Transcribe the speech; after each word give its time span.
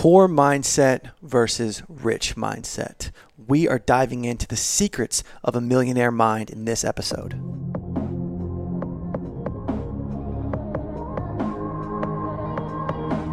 Poor 0.00 0.28
mindset 0.28 1.10
versus 1.20 1.82
rich 1.86 2.34
mindset. 2.34 3.10
We 3.36 3.68
are 3.68 3.78
diving 3.78 4.24
into 4.24 4.46
the 4.46 4.56
secrets 4.56 5.22
of 5.44 5.54
a 5.54 5.60
millionaire 5.60 6.10
mind 6.10 6.48
in 6.48 6.64
this 6.64 6.84
episode. 6.84 7.34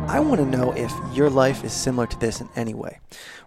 I 0.09 0.19
want 0.19 0.41
to 0.41 0.45
know 0.45 0.73
if 0.73 0.91
your 1.13 1.29
life 1.29 1.63
is 1.63 1.71
similar 1.71 2.05
to 2.05 2.19
this 2.19 2.41
in 2.41 2.49
any 2.53 2.73
way. 2.73 2.99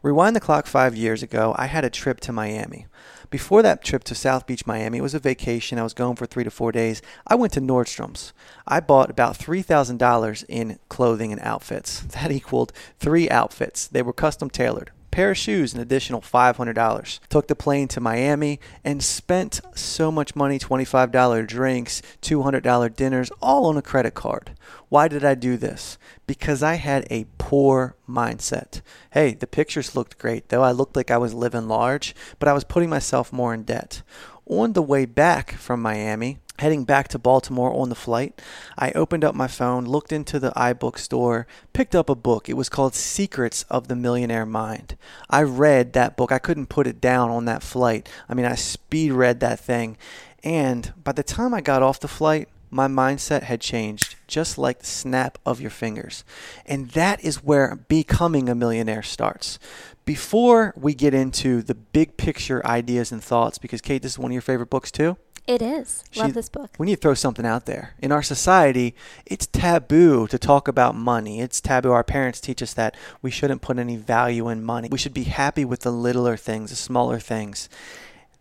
Rewind 0.02 0.34
the 0.34 0.41
clock 0.41 0.64
five 0.66 0.96
years 0.96 1.23
ago, 1.23 1.55
I 1.59 1.66
had 1.66 1.84
a 1.84 1.91
trip 1.91 2.21
to 2.21 2.32
Miami. 2.32 2.87
Before 3.30 3.62
that 3.62 3.84
trip 3.84 4.02
to 4.04 4.14
South 4.16 4.44
Beach, 4.44 4.66
Miami, 4.66 4.98
it 4.98 5.02
was 5.02 5.14
a 5.14 5.20
vacation. 5.20 5.78
I 5.78 5.84
was 5.84 5.94
going 5.94 6.16
for 6.16 6.26
three 6.26 6.42
to 6.42 6.50
four 6.50 6.72
days. 6.72 7.00
I 7.28 7.36
went 7.36 7.52
to 7.52 7.60
Nordstrom's. 7.60 8.32
I 8.66 8.80
bought 8.80 9.08
about 9.08 9.38
$3,000 9.38 10.45
in 10.48 10.80
clothing 10.88 11.30
and 11.30 11.40
outfits. 11.40 12.02
That 12.10 12.32
equaled 12.32 12.72
three 12.98 13.30
outfits. 13.30 13.86
They 13.86 14.02
were 14.02 14.12
custom 14.12 14.50
tailored 14.50 14.90
pair 15.10 15.32
of 15.32 15.37
shoes 15.37 15.74
an 15.74 15.80
additional 15.80 16.20
$500 16.20 17.20
took 17.28 17.48
the 17.48 17.55
plane 17.55 17.88
to 17.88 18.00
miami 18.00 18.60
and 18.84 19.02
spent 19.02 19.60
so 19.74 20.10
much 20.10 20.36
money 20.36 20.59
$25 20.59 21.46
drinks 21.46 22.02
$200 22.23 22.96
dinners 22.96 23.30
all 23.42 23.66
on 23.66 23.77
a 23.77 23.83
credit 23.83 24.14
card. 24.14 24.52
Why 24.88 25.09
did 25.09 25.24
i 25.24 25.34
do 25.34 25.56
this? 25.56 25.98
Because 26.27 26.62
i 26.62 26.74
had 26.74 27.06
a 27.10 27.27
poor 27.38 27.96
mindset. 28.09 28.80
Hey 29.12 29.34
the 29.34 29.46
pictures 29.46 29.96
looked 29.96 30.19
great 30.19 30.48
though. 30.48 30.62
I 30.62 30.73
looked 30.73 30.96
like 30.96 31.11
i 31.11 31.19
was 31.19 31.34
living 31.34 31.69
large 31.69 32.14
but 32.38 32.48
i 32.48 32.52
was 32.52 32.64
putting 32.64 32.91
myself 32.91 33.33
more 33.33 33.55
in 33.55 33.64
debt. 33.64 34.02
On 34.47 34.72
the 34.72 34.83
way 34.83 35.06
back 35.06 35.52
from 35.52 35.80
miami 35.80 36.38
Heading 36.60 36.84
back 36.84 37.09
to 37.09 37.19
Baltimore 37.19 37.73
on 37.73 37.88
the 37.88 37.95
flight, 37.95 38.38
I 38.77 38.91
opened 38.91 39.24
up 39.24 39.34
my 39.34 39.46
phone, 39.46 39.87
looked 39.87 40.12
into 40.12 40.38
the 40.38 40.50
iBook 40.50 40.98
store, 40.98 41.46
picked 41.73 41.95
up 41.95 42.10
a 42.10 42.14
book. 42.14 42.50
It 42.50 42.56
was 42.56 42.69
called 42.69 42.95
Secrets 42.95 43.64
of 43.70 43.88
the 43.88 43.96
Millionaire 43.96 44.45
Mind. 44.45 44.98
I 45.30 45.42
read 45.42 45.95
that 45.95 46.19
book. 46.19 46.30
I 46.30 46.38
couldn't 46.38 46.66
put 46.66 46.86
it 46.86 47.00
down 47.00 47.31
on 47.31 47.47
that 47.47 47.62
flight. 47.62 48.11
I 48.28 48.34
mean, 48.34 48.44
I 48.44 48.56
speed 48.56 49.12
read 49.12 49.41
that 49.41 49.58
thing. 49.58 49.97
And 50.44 50.92
by 51.03 51.12
the 51.12 51.22
time 51.22 51.55
I 51.55 51.62
got 51.62 51.83
off 51.83 51.98
the 51.98 52.08
flight, 52.08 52.47
my 52.70 52.88
mindset 52.88 53.44
had 53.44 53.62
changed 53.62 54.16
just 54.27 54.58
like 54.58 54.81
the 54.81 54.86
snap 54.86 55.38
of 55.47 55.62
your 55.62 55.70
fingers. 55.70 56.25
And 56.66 56.91
that 56.91 57.25
is 57.25 57.42
where 57.42 57.75
becoming 57.88 58.50
a 58.50 58.55
millionaire 58.55 59.03
starts. 59.03 59.58
Before 60.05 60.75
we 60.77 60.92
get 60.92 61.14
into 61.14 61.62
the 61.62 61.75
big 61.75 62.19
picture 62.19 62.64
ideas 62.66 63.12
and 63.12 63.25
thoughts, 63.25 63.56
because 63.56 63.81
Kate, 63.81 64.03
this 64.03 64.12
is 64.12 64.19
one 64.19 64.31
of 64.31 64.34
your 64.34 64.42
favorite 64.42 64.69
books 64.69 64.91
too. 64.91 65.16
It 65.46 65.62
is. 65.62 66.05
Love 66.16 66.34
this 66.34 66.48
book. 66.48 66.70
We 66.78 66.86
need 66.86 66.96
to 66.96 67.00
throw 67.00 67.14
something 67.14 67.44
out 67.44 67.66
there. 67.66 67.94
In 68.00 68.12
our 68.12 68.22
society, 68.22 68.94
it's 69.27 69.47
taboo 69.47 70.27
to 70.28 70.38
talk 70.38 70.69
about 70.69 70.94
money. 70.94 71.41
It's 71.41 71.60
taboo. 71.60 71.91
Our 71.91 72.05
parents 72.05 72.41
teach 72.41 72.62
us 72.62 72.74
that 72.74 72.97
we 73.20 73.30
shouldn't 73.30 73.62
put 73.62 73.78
any 73.78 73.97
value 73.97 74.48
in 74.48 74.64
money. 74.64 74.88
We 74.91 74.98
should 74.98 75.14
be 75.14 75.24
happy 75.24 75.64
with 75.64 75.80
the 75.80 75.91
littler 75.91 76.36
things, 76.36 76.70
the 76.70 76.77
smaller 76.77 77.19
things. 77.19 77.69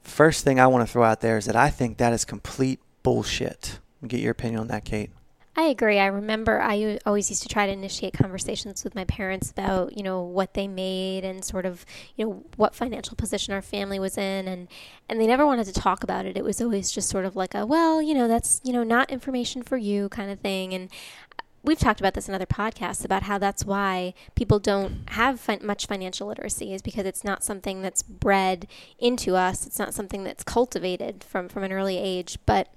First 0.03 0.44
thing 0.44 0.59
I 0.59 0.67
want 0.67 0.86
to 0.86 0.91
throw 0.91 1.03
out 1.03 1.22
there 1.22 1.38
is 1.38 1.45
that 1.45 1.56
I 1.56 1.69
think 1.69 1.97
that 1.97 2.14
is 2.14 2.25
complete 2.25 2.80
bullshit. 3.03 3.80
Get 4.06 4.19
your 4.19 4.31
opinion 4.31 4.61
on 4.61 4.67
that, 4.67 4.86
Kate. 4.86 5.11
I 5.60 5.64
agree. 5.64 6.00
I 6.00 6.06
remember 6.06 6.62
I 6.62 7.00
always 7.06 7.30
used 7.30 7.44
to 7.44 7.50
try 7.50 7.66
to 7.66 7.72
initiate 7.74 8.14
conversations 8.14 8.86
with 8.86 8.96
my 8.96 9.04
parents 9.04 9.52
about, 9.52 9.98
you 9.98 10.04
know, 10.04 10.22
what 10.22 10.54
they 10.54 10.70
made 10.70 11.26
and 11.26 11.44
sort 11.44 11.66
of, 11.66 11.86
you 12.16 12.26
know, 12.26 12.46
what 12.56 12.74
financial 12.74 13.18
position 13.18 13.54
our 13.54 13.62
family 13.62 14.00
was 14.00 14.18
in 14.18 14.48
and 14.48 14.70
and 15.10 15.20
they 15.20 15.28
never 15.28 15.46
wanted 15.46 15.66
to 15.66 15.74
talk 15.74 16.02
about 16.02 16.26
it. 16.26 16.38
It 16.38 16.46
was 16.46 16.62
always 16.62 16.94
just 16.94 17.10
sort 17.10 17.26
of 17.26 17.36
like 17.36 17.54
a, 17.56 17.66
well, 17.66 18.02
you 18.02 18.14
know, 18.14 18.26
that's, 18.26 18.62
you 18.64 18.72
know, 18.72 18.84
not 18.86 19.12
information 19.12 19.62
for 19.62 19.76
you 19.76 20.08
kind 20.08 20.32
of 20.32 20.40
thing 20.40 20.74
and 20.74 20.90
uh, 21.38 21.44
we've 21.62 21.78
talked 21.78 22.00
about 22.00 22.14
this 22.14 22.30
in 22.30 22.34
other 22.34 22.46
podcasts 22.46 23.04
about 23.04 23.24
how 23.24 23.38
that's 23.38 23.66
why 23.66 24.14
people 24.36 24.60
don't 24.60 25.10
have 25.10 25.46
much 25.62 25.88
financial 25.88 26.30
literacy 26.30 26.74
is 26.74 26.82
because 26.82 27.06
it's 27.06 27.26
not 27.26 27.44
something 27.44 27.82
that's 27.82 28.02
bred 28.02 28.66
into 28.98 29.36
us. 29.36 29.68
It's 29.68 29.78
not 29.78 29.94
something 29.94 30.24
that's 30.24 30.46
cultivated 30.46 31.22
from 31.22 31.50
from 31.50 31.64
an 31.64 31.74
early 31.74 31.98
age. 31.98 32.38
But 32.46 32.69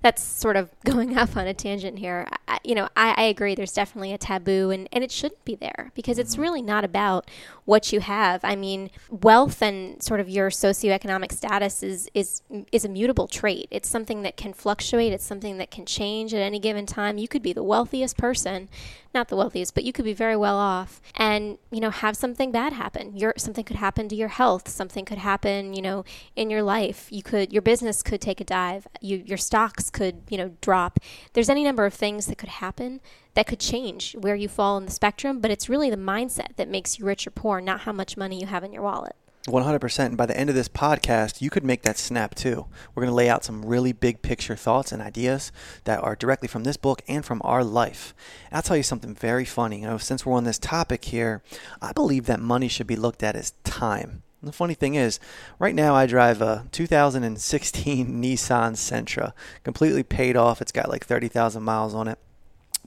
that's 0.00 0.22
sort 0.22 0.56
of 0.56 0.70
going 0.84 1.18
off 1.18 1.36
on 1.36 1.46
a 1.46 1.54
tangent 1.54 1.98
here. 1.98 2.26
I, 2.46 2.58
you 2.64 2.74
know, 2.74 2.88
I, 2.96 3.14
I 3.16 3.22
agree. 3.24 3.54
There's 3.54 3.72
definitely 3.72 4.12
a 4.12 4.18
taboo, 4.18 4.70
and 4.70 4.88
and 4.92 5.02
it 5.02 5.10
shouldn't 5.10 5.44
be 5.44 5.54
there 5.54 5.90
because 5.94 6.18
it's 6.18 6.34
mm-hmm. 6.34 6.42
really 6.42 6.62
not 6.62 6.84
about 6.84 7.30
what 7.64 7.92
you 7.92 8.00
have. 8.00 8.44
I 8.44 8.56
mean, 8.56 8.90
wealth 9.10 9.62
and 9.62 10.02
sort 10.02 10.20
of 10.20 10.28
your 10.28 10.50
socioeconomic 10.50 11.32
status 11.32 11.82
is 11.82 12.08
is 12.14 12.42
is 12.72 12.84
a 12.84 12.88
mutable 12.88 13.26
trait. 13.26 13.68
It's 13.70 13.88
something 13.88 14.22
that 14.22 14.36
can 14.36 14.52
fluctuate. 14.52 15.12
It's 15.12 15.24
something 15.24 15.58
that 15.58 15.70
can 15.70 15.86
change 15.86 16.32
at 16.32 16.40
any 16.40 16.58
given 16.58 16.86
time. 16.86 17.18
You 17.18 17.28
could 17.28 17.42
be 17.42 17.52
the 17.52 17.64
wealthiest 17.64 18.16
person, 18.16 18.68
not 19.18 19.28
the 19.28 19.36
wealthiest, 19.36 19.74
but 19.74 19.84
you 19.84 19.92
could 19.92 20.04
be 20.04 20.12
very 20.12 20.36
well 20.36 20.56
off, 20.56 21.00
and 21.16 21.58
you 21.70 21.80
know 21.80 21.90
have 21.90 22.16
something 22.16 22.52
bad 22.52 22.72
happen. 22.72 23.16
Your 23.16 23.34
something 23.36 23.64
could 23.64 23.76
happen 23.76 24.08
to 24.08 24.14
your 24.16 24.28
health. 24.28 24.68
Something 24.68 25.04
could 25.04 25.18
happen, 25.18 25.74
you 25.74 25.82
know, 25.82 26.04
in 26.36 26.50
your 26.50 26.62
life. 26.62 27.08
You 27.10 27.22
could 27.22 27.52
your 27.52 27.62
business 27.62 28.02
could 28.02 28.20
take 28.20 28.40
a 28.40 28.44
dive. 28.44 28.86
You 29.00 29.22
your 29.26 29.38
stocks 29.38 29.90
could 29.90 30.22
you 30.30 30.38
know 30.38 30.52
drop. 30.60 31.00
There's 31.32 31.50
any 31.50 31.64
number 31.64 31.84
of 31.84 31.94
things 31.94 32.26
that 32.26 32.38
could 32.38 32.48
happen 32.48 33.00
that 33.34 33.46
could 33.46 33.60
change 33.60 34.16
where 34.20 34.36
you 34.36 34.48
fall 34.48 34.78
in 34.78 34.86
the 34.86 34.92
spectrum, 34.92 35.40
but 35.40 35.50
it's 35.50 35.68
really 35.68 35.90
the 35.90 35.96
mindset 35.96 36.56
that 36.56 36.68
makes 36.68 36.98
you 36.98 37.04
rich 37.04 37.26
or 37.26 37.30
poor, 37.30 37.60
not 37.60 37.80
how 37.80 37.92
much 37.92 38.16
money 38.16 38.40
you 38.40 38.46
have 38.46 38.64
in 38.64 38.72
your 38.72 38.82
wallet. 38.82 39.16
100%. 39.48 40.06
And 40.06 40.16
by 40.16 40.26
the 40.26 40.36
end 40.36 40.50
of 40.50 40.56
this 40.56 40.68
podcast, 40.68 41.40
you 41.40 41.50
could 41.50 41.64
make 41.64 41.82
that 41.82 41.98
snap 41.98 42.34
too. 42.34 42.66
We're 42.94 43.02
going 43.02 43.10
to 43.10 43.16
lay 43.16 43.28
out 43.28 43.44
some 43.44 43.64
really 43.64 43.92
big 43.92 44.22
picture 44.22 44.56
thoughts 44.56 44.92
and 44.92 45.02
ideas 45.02 45.52
that 45.84 46.02
are 46.02 46.16
directly 46.16 46.48
from 46.48 46.64
this 46.64 46.76
book 46.76 47.02
and 47.08 47.24
from 47.24 47.40
our 47.44 47.64
life. 47.64 48.14
And 48.50 48.56
I'll 48.56 48.62
tell 48.62 48.76
you 48.76 48.82
something 48.82 49.14
very 49.14 49.44
funny. 49.44 49.80
You 49.80 49.86
know, 49.86 49.98
since 49.98 50.24
we're 50.24 50.34
on 50.34 50.44
this 50.44 50.58
topic 50.58 51.06
here, 51.06 51.42
I 51.82 51.92
believe 51.92 52.26
that 52.26 52.40
money 52.40 52.68
should 52.68 52.86
be 52.86 52.96
looked 52.96 53.22
at 53.22 53.36
as 53.36 53.52
time. 53.64 54.22
And 54.40 54.48
the 54.48 54.52
funny 54.52 54.74
thing 54.74 54.94
is, 54.94 55.18
right 55.58 55.74
now 55.74 55.94
I 55.94 56.06
drive 56.06 56.40
a 56.40 56.66
2016 56.70 58.06
Nissan 58.22 58.72
Sentra, 58.72 59.32
completely 59.64 60.04
paid 60.04 60.36
off. 60.36 60.62
It's 60.62 60.72
got 60.72 60.88
like 60.88 61.04
30,000 61.04 61.62
miles 61.62 61.94
on 61.94 62.06
it. 62.06 62.18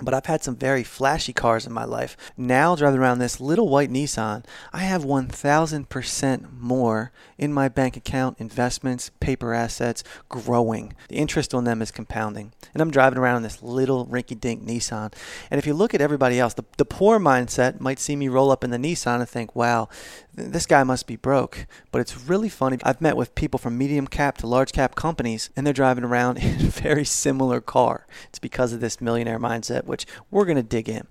But 0.01 0.13
I've 0.13 0.25
had 0.25 0.43
some 0.43 0.55
very 0.55 0.83
flashy 0.83 1.33
cars 1.33 1.65
in 1.65 1.73
my 1.73 1.85
life. 1.85 2.17
Now, 2.37 2.75
driving 2.75 2.99
around 2.99 3.19
this 3.19 3.39
little 3.39 3.69
white 3.69 3.89
Nissan, 3.89 4.43
I 4.73 4.79
have 4.79 5.03
1,000% 5.03 6.59
more 6.59 7.11
in 7.37 7.53
my 7.53 7.69
bank 7.69 7.97
account, 7.97 8.39
investments, 8.39 9.11
paper 9.19 9.53
assets, 9.53 10.03
growing. 10.29 10.93
The 11.09 11.17
interest 11.17 11.53
on 11.53 11.63
them 11.63 11.81
is 11.81 11.91
compounding. 11.91 12.53
And 12.73 12.81
I'm 12.81 12.91
driving 12.91 13.19
around 13.19 13.37
in 13.37 13.43
this 13.43 13.61
little 13.61 14.07
rinky 14.07 14.39
dink 14.39 14.65
Nissan. 14.65 15.13
And 15.49 15.59
if 15.59 15.67
you 15.67 15.73
look 15.73 15.93
at 15.93 16.01
everybody 16.01 16.39
else, 16.39 16.53
the, 16.53 16.65
the 16.77 16.85
poor 16.85 17.19
mindset 17.19 17.79
might 17.79 17.99
see 17.99 18.15
me 18.15 18.27
roll 18.27 18.51
up 18.51 18.63
in 18.63 18.69
the 18.69 18.77
Nissan 18.77 19.19
and 19.19 19.29
think, 19.29 19.55
wow, 19.55 19.89
this 20.33 20.65
guy 20.65 20.83
must 20.83 21.07
be 21.07 21.15
broke. 21.15 21.65
But 21.91 22.01
it's 22.01 22.27
really 22.27 22.49
funny. 22.49 22.77
I've 22.83 23.01
met 23.01 23.17
with 23.17 23.35
people 23.35 23.57
from 23.57 23.77
medium 23.77 24.07
cap 24.07 24.37
to 24.39 24.47
large 24.47 24.71
cap 24.71 24.95
companies, 24.95 25.49
and 25.55 25.65
they're 25.65 25.73
driving 25.73 26.03
around 26.03 26.37
in 26.39 26.65
a 26.65 26.69
very 26.69 27.05
similar 27.05 27.61
car. 27.61 28.07
It's 28.29 28.39
because 28.39 28.73
of 28.73 28.79
this 28.79 29.01
millionaire 29.01 29.39
mindset, 29.39 29.85
which 29.85 30.05
we're 30.29 30.45
going 30.45 30.57
to 30.57 30.63
dig 30.63 30.89
in. 30.89 31.07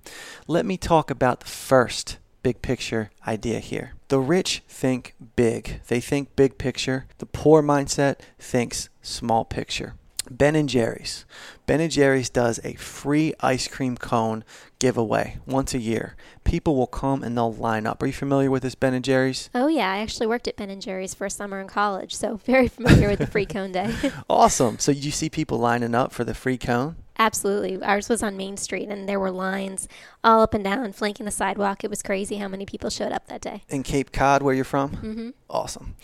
Let 0.46 0.66
me 0.66 0.76
talk 0.76 1.10
about 1.10 1.40
the 1.40 1.46
first 1.46 2.18
big 2.42 2.62
picture 2.62 3.10
idea 3.26 3.60
here. 3.60 3.92
The 4.08 4.18
rich 4.18 4.62
think 4.66 5.14
big. 5.36 5.80
They 5.88 6.00
think 6.00 6.34
big 6.36 6.58
picture. 6.58 7.06
The 7.18 7.26
poor 7.26 7.62
mindset 7.62 8.20
thinks 8.38 8.88
small 9.02 9.44
picture. 9.44 9.94
Ben 10.30 10.54
and 10.54 10.68
Jerry's. 10.68 11.24
Ben 11.66 11.80
and 11.80 11.90
Jerry's 11.90 12.30
does 12.30 12.60
a 12.62 12.74
free 12.74 13.34
ice 13.40 13.66
cream 13.66 13.96
cone 13.96 14.44
giveaway 14.78 15.38
once 15.44 15.74
a 15.74 15.78
year. 15.78 16.16
People 16.44 16.76
will 16.76 16.86
come 16.86 17.22
and 17.24 17.36
they'll 17.36 17.52
line 17.52 17.86
up. 17.86 18.02
Are 18.02 18.06
you 18.06 18.12
familiar 18.12 18.50
with 18.50 18.62
this 18.62 18.76
Ben 18.76 18.94
and 18.94 19.04
Jerry's? 19.04 19.50
Oh 19.54 19.66
yeah, 19.66 19.90
I 19.90 19.98
actually 19.98 20.28
worked 20.28 20.46
at 20.46 20.56
Ben 20.56 20.70
and 20.70 20.80
Jerry's 20.80 21.14
for 21.14 21.26
a 21.26 21.30
summer 21.30 21.60
in 21.60 21.66
college, 21.66 22.14
so 22.14 22.36
very 22.44 22.68
familiar 22.68 23.08
with 23.08 23.18
the 23.18 23.26
free 23.26 23.46
cone 23.46 23.72
day. 23.72 23.94
Awesome. 24.30 24.78
So 24.78 24.92
you 24.92 25.10
see 25.10 25.28
people 25.28 25.58
lining 25.58 25.94
up 25.94 26.12
for 26.12 26.24
the 26.24 26.34
free 26.34 26.56
cone? 26.58 26.96
Absolutely. 27.20 27.80
Ours 27.82 28.08
was 28.08 28.22
on 28.22 28.38
Main 28.38 28.56
Street 28.56 28.88
and 28.88 29.06
there 29.06 29.20
were 29.20 29.30
lines 29.30 29.86
all 30.24 30.40
up 30.42 30.54
and 30.54 30.64
down 30.64 30.90
flanking 30.94 31.26
the 31.26 31.30
sidewalk. 31.30 31.84
It 31.84 31.90
was 31.90 32.02
crazy 32.02 32.36
how 32.36 32.48
many 32.48 32.64
people 32.64 32.88
showed 32.88 33.12
up 33.12 33.26
that 33.26 33.42
day. 33.42 33.62
In 33.68 33.82
Cape 33.82 34.10
Cod, 34.10 34.42
where 34.42 34.54
you're 34.54 34.64
from? 34.64 34.92
Mm-hmm. 34.92 35.30
Awesome. 35.50 35.96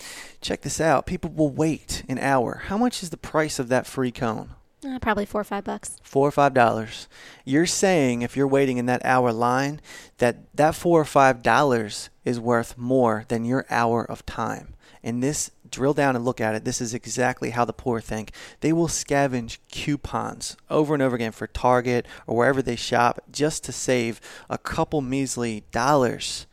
Check 0.43 0.61
this 0.61 0.79
out. 0.79 1.07
People 1.07 1.31
will 1.31 1.49
wait 1.49 2.05
an 2.07 2.19
hour. 2.19 2.65
How 2.67 2.77
much 2.77 3.03
is 3.03 3.09
the 3.09 3.17
price 3.17 3.59
of 3.59 3.69
that 3.69 3.87
free 3.87 4.13
cone? 4.13 4.51
Uh, 4.87 4.99
probably 4.99 5.25
4 5.25 5.41
or 5.41 5.45
5 5.45 5.65
bucks. 5.65 5.97
four 6.03 6.29
or 6.29 6.31
five 6.31 6.53
dollars. 6.53 7.09
You're 7.47 7.65
saying 7.67 8.21
if 8.21 8.37
you're 8.37 8.47
waiting 8.47 8.77
in 8.77 8.85
that 8.87 9.05
hour 9.05 9.33
line 9.33 9.81
that 10.19 10.55
that 10.55 10.75
four 10.75 11.01
or 11.01 11.07
five 11.07 11.43
dollars 11.43 12.11
is 12.27 12.39
worth 12.39 12.77
more 12.77 13.25
than 13.29 13.47
your 13.47 13.65
hour 13.71 14.05
of 14.05 14.25
time. 14.27 14.75
And 15.07 15.23
this 15.23 15.53
drill 15.71 15.95
down 15.95 16.17
and 16.17 16.25
look 16.25 16.41
at 16.41 16.57
it. 16.57 16.65
This 16.65 16.81
is 16.81 16.93
exactly 16.93 17.51
how 17.51 17.65
the 17.65 17.73
poor 17.73 18.01
think. 18.01 18.33
They 18.61 18.73
will 18.73 18.89
scavenge 18.89 19.59
coupons 19.71 20.57
over 20.69 20.95
and 20.95 21.03
over 21.03 21.15
again 21.15 21.31
for 21.31 21.47
Target 21.47 22.07
or 22.27 22.37
wherever 22.37 22.61
they 22.61 22.75
shop 22.75 23.21
just 23.31 23.63
to 23.65 23.73
save 23.73 24.21
a 24.51 24.59
couple 24.59 25.01
measly 25.03 25.63
dollars. 25.71 26.49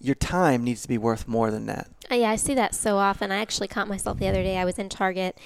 Your 0.00 0.16
time 0.16 0.64
needs 0.64 0.82
to 0.82 0.88
be 0.88 0.98
worth 0.98 1.28
more 1.28 1.52
than 1.52 1.66
that. 1.66 1.88
Uh, 2.10 2.16
yeah, 2.16 2.30
I 2.30 2.36
see 2.36 2.54
that 2.54 2.74
so 2.74 2.98
often. 2.98 3.30
I 3.30 3.36
actually 3.36 3.68
caught 3.68 3.86
myself 3.86 4.18
the 4.18 4.26
other 4.26 4.42
day. 4.42 4.58
I 4.58 4.64
was 4.64 4.78
in 4.78 4.88
Target. 4.88 5.38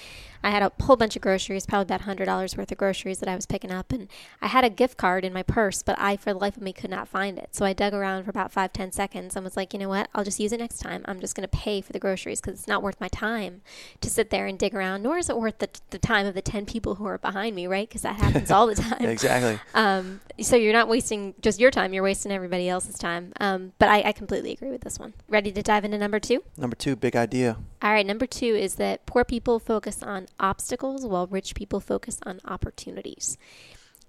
I 0.42 0.50
had 0.50 0.62
a 0.62 0.72
whole 0.82 0.96
bunch 0.96 1.16
of 1.16 1.22
groceries, 1.22 1.66
probably 1.66 1.94
about 1.94 2.02
$100 2.02 2.56
worth 2.56 2.72
of 2.72 2.78
groceries 2.78 3.18
that 3.20 3.28
I 3.28 3.34
was 3.34 3.46
picking 3.46 3.72
up. 3.72 3.92
And 3.92 4.08
I 4.40 4.48
had 4.48 4.64
a 4.64 4.70
gift 4.70 4.96
card 4.96 5.24
in 5.24 5.32
my 5.32 5.42
purse, 5.42 5.82
but 5.82 5.98
I, 5.98 6.16
for 6.16 6.32
the 6.32 6.38
life 6.38 6.56
of 6.56 6.62
me, 6.62 6.72
could 6.72 6.90
not 6.90 7.08
find 7.08 7.38
it. 7.38 7.54
So 7.54 7.64
I 7.64 7.72
dug 7.72 7.94
around 7.94 8.24
for 8.24 8.30
about 8.30 8.52
five, 8.52 8.72
ten 8.72 8.92
seconds 8.92 9.36
and 9.36 9.44
was 9.44 9.56
like, 9.56 9.72
you 9.72 9.78
know 9.78 9.88
what? 9.88 10.08
I'll 10.14 10.24
just 10.24 10.40
use 10.40 10.52
it 10.52 10.60
next 10.60 10.78
time. 10.78 11.02
I'm 11.06 11.20
just 11.20 11.34
going 11.34 11.48
to 11.48 11.56
pay 11.56 11.80
for 11.80 11.92
the 11.92 11.98
groceries 11.98 12.40
because 12.40 12.58
it's 12.58 12.68
not 12.68 12.82
worth 12.82 13.00
my 13.00 13.08
time 13.08 13.62
to 14.00 14.10
sit 14.10 14.30
there 14.30 14.46
and 14.46 14.58
dig 14.58 14.74
around, 14.74 15.02
nor 15.02 15.18
is 15.18 15.28
it 15.28 15.36
worth 15.36 15.58
the, 15.58 15.68
the 15.90 15.98
time 15.98 16.26
of 16.26 16.34
the 16.34 16.42
10 16.42 16.66
people 16.66 16.96
who 16.96 17.06
are 17.06 17.18
behind 17.18 17.56
me, 17.56 17.66
right? 17.66 17.88
Because 17.88 18.02
that 18.02 18.16
happens 18.16 18.50
all 18.50 18.66
the 18.66 18.74
time. 18.76 19.04
exactly. 19.04 19.58
Um, 19.74 20.20
so 20.40 20.56
you're 20.56 20.72
not 20.72 20.88
wasting 20.88 21.34
just 21.40 21.58
your 21.58 21.70
time, 21.70 21.92
you're 21.92 22.02
wasting 22.02 22.30
everybody 22.32 22.68
else's 22.68 22.96
time. 22.98 23.32
Um, 23.40 23.72
but 23.78 23.88
I, 23.88 24.02
I 24.02 24.12
completely 24.12 24.52
agree 24.52 24.70
with 24.70 24.82
this 24.82 24.98
one. 24.98 25.14
Ready 25.28 25.50
to 25.52 25.62
dive 25.62 25.84
into 25.84 25.98
number 25.98 26.20
two? 26.20 26.44
Number 26.56 26.76
two, 26.76 26.94
big 26.96 27.16
idea. 27.16 27.56
All 27.82 27.92
right, 27.92 28.06
number 28.06 28.26
two 28.26 28.54
is 28.54 28.76
that 28.76 29.06
poor 29.06 29.24
people 29.24 29.58
focus 29.58 30.02
on 30.02 30.27
obstacles 30.38 31.06
while 31.06 31.26
rich 31.26 31.54
people 31.54 31.80
focus 31.80 32.18
on 32.24 32.40
opportunities. 32.44 33.36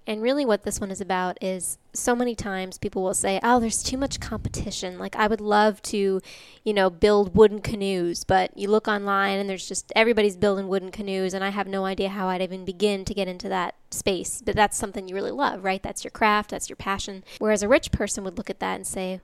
And 0.06 0.22
really, 0.22 0.44
what 0.44 0.64
this 0.64 0.80
one 0.80 0.90
is 0.90 1.00
about 1.00 1.38
is 1.42 1.78
so 1.92 2.16
many 2.16 2.34
times 2.34 2.78
people 2.78 3.02
will 3.02 3.14
say, 3.14 3.38
Oh, 3.42 3.60
there's 3.60 3.82
too 3.82 3.98
much 3.98 4.18
competition. 4.18 4.98
Like, 4.98 5.14
I 5.14 5.26
would 5.26 5.40
love 5.40 5.80
to, 5.82 6.20
you 6.64 6.72
know, 6.72 6.90
build 6.90 7.36
wooden 7.36 7.60
canoes, 7.60 8.24
but 8.24 8.56
you 8.56 8.68
look 8.68 8.88
online 8.88 9.38
and 9.38 9.48
there's 9.48 9.68
just 9.68 9.92
everybody's 9.94 10.36
building 10.36 10.68
wooden 10.68 10.90
canoes, 10.90 11.34
and 11.34 11.44
I 11.44 11.50
have 11.50 11.68
no 11.68 11.84
idea 11.84 12.08
how 12.08 12.28
I'd 12.28 12.42
even 12.42 12.64
begin 12.64 13.04
to 13.04 13.14
get 13.14 13.28
into 13.28 13.48
that 13.50 13.74
space. 13.90 14.42
But 14.44 14.56
that's 14.56 14.76
something 14.76 15.06
you 15.06 15.14
really 15.14 15.30
love, 15.30 15.62
right? 15.62 15.82
That's 15.82 16.02
your 16.02 16.10
craft, 16.10 16.50
that's 16.50 16.68
your 16.68 16.76
passion. 16.76 17.22
Whereas 17.38 17.62
a 17.62 17.68
rich 17.68 17.92
person 17.92 18.24
would 18.24 18.38
look 18.38 18.50
at 18.50 18.60
that 18.60 18.76
and 18.76 18.86
say, 18.86 19.20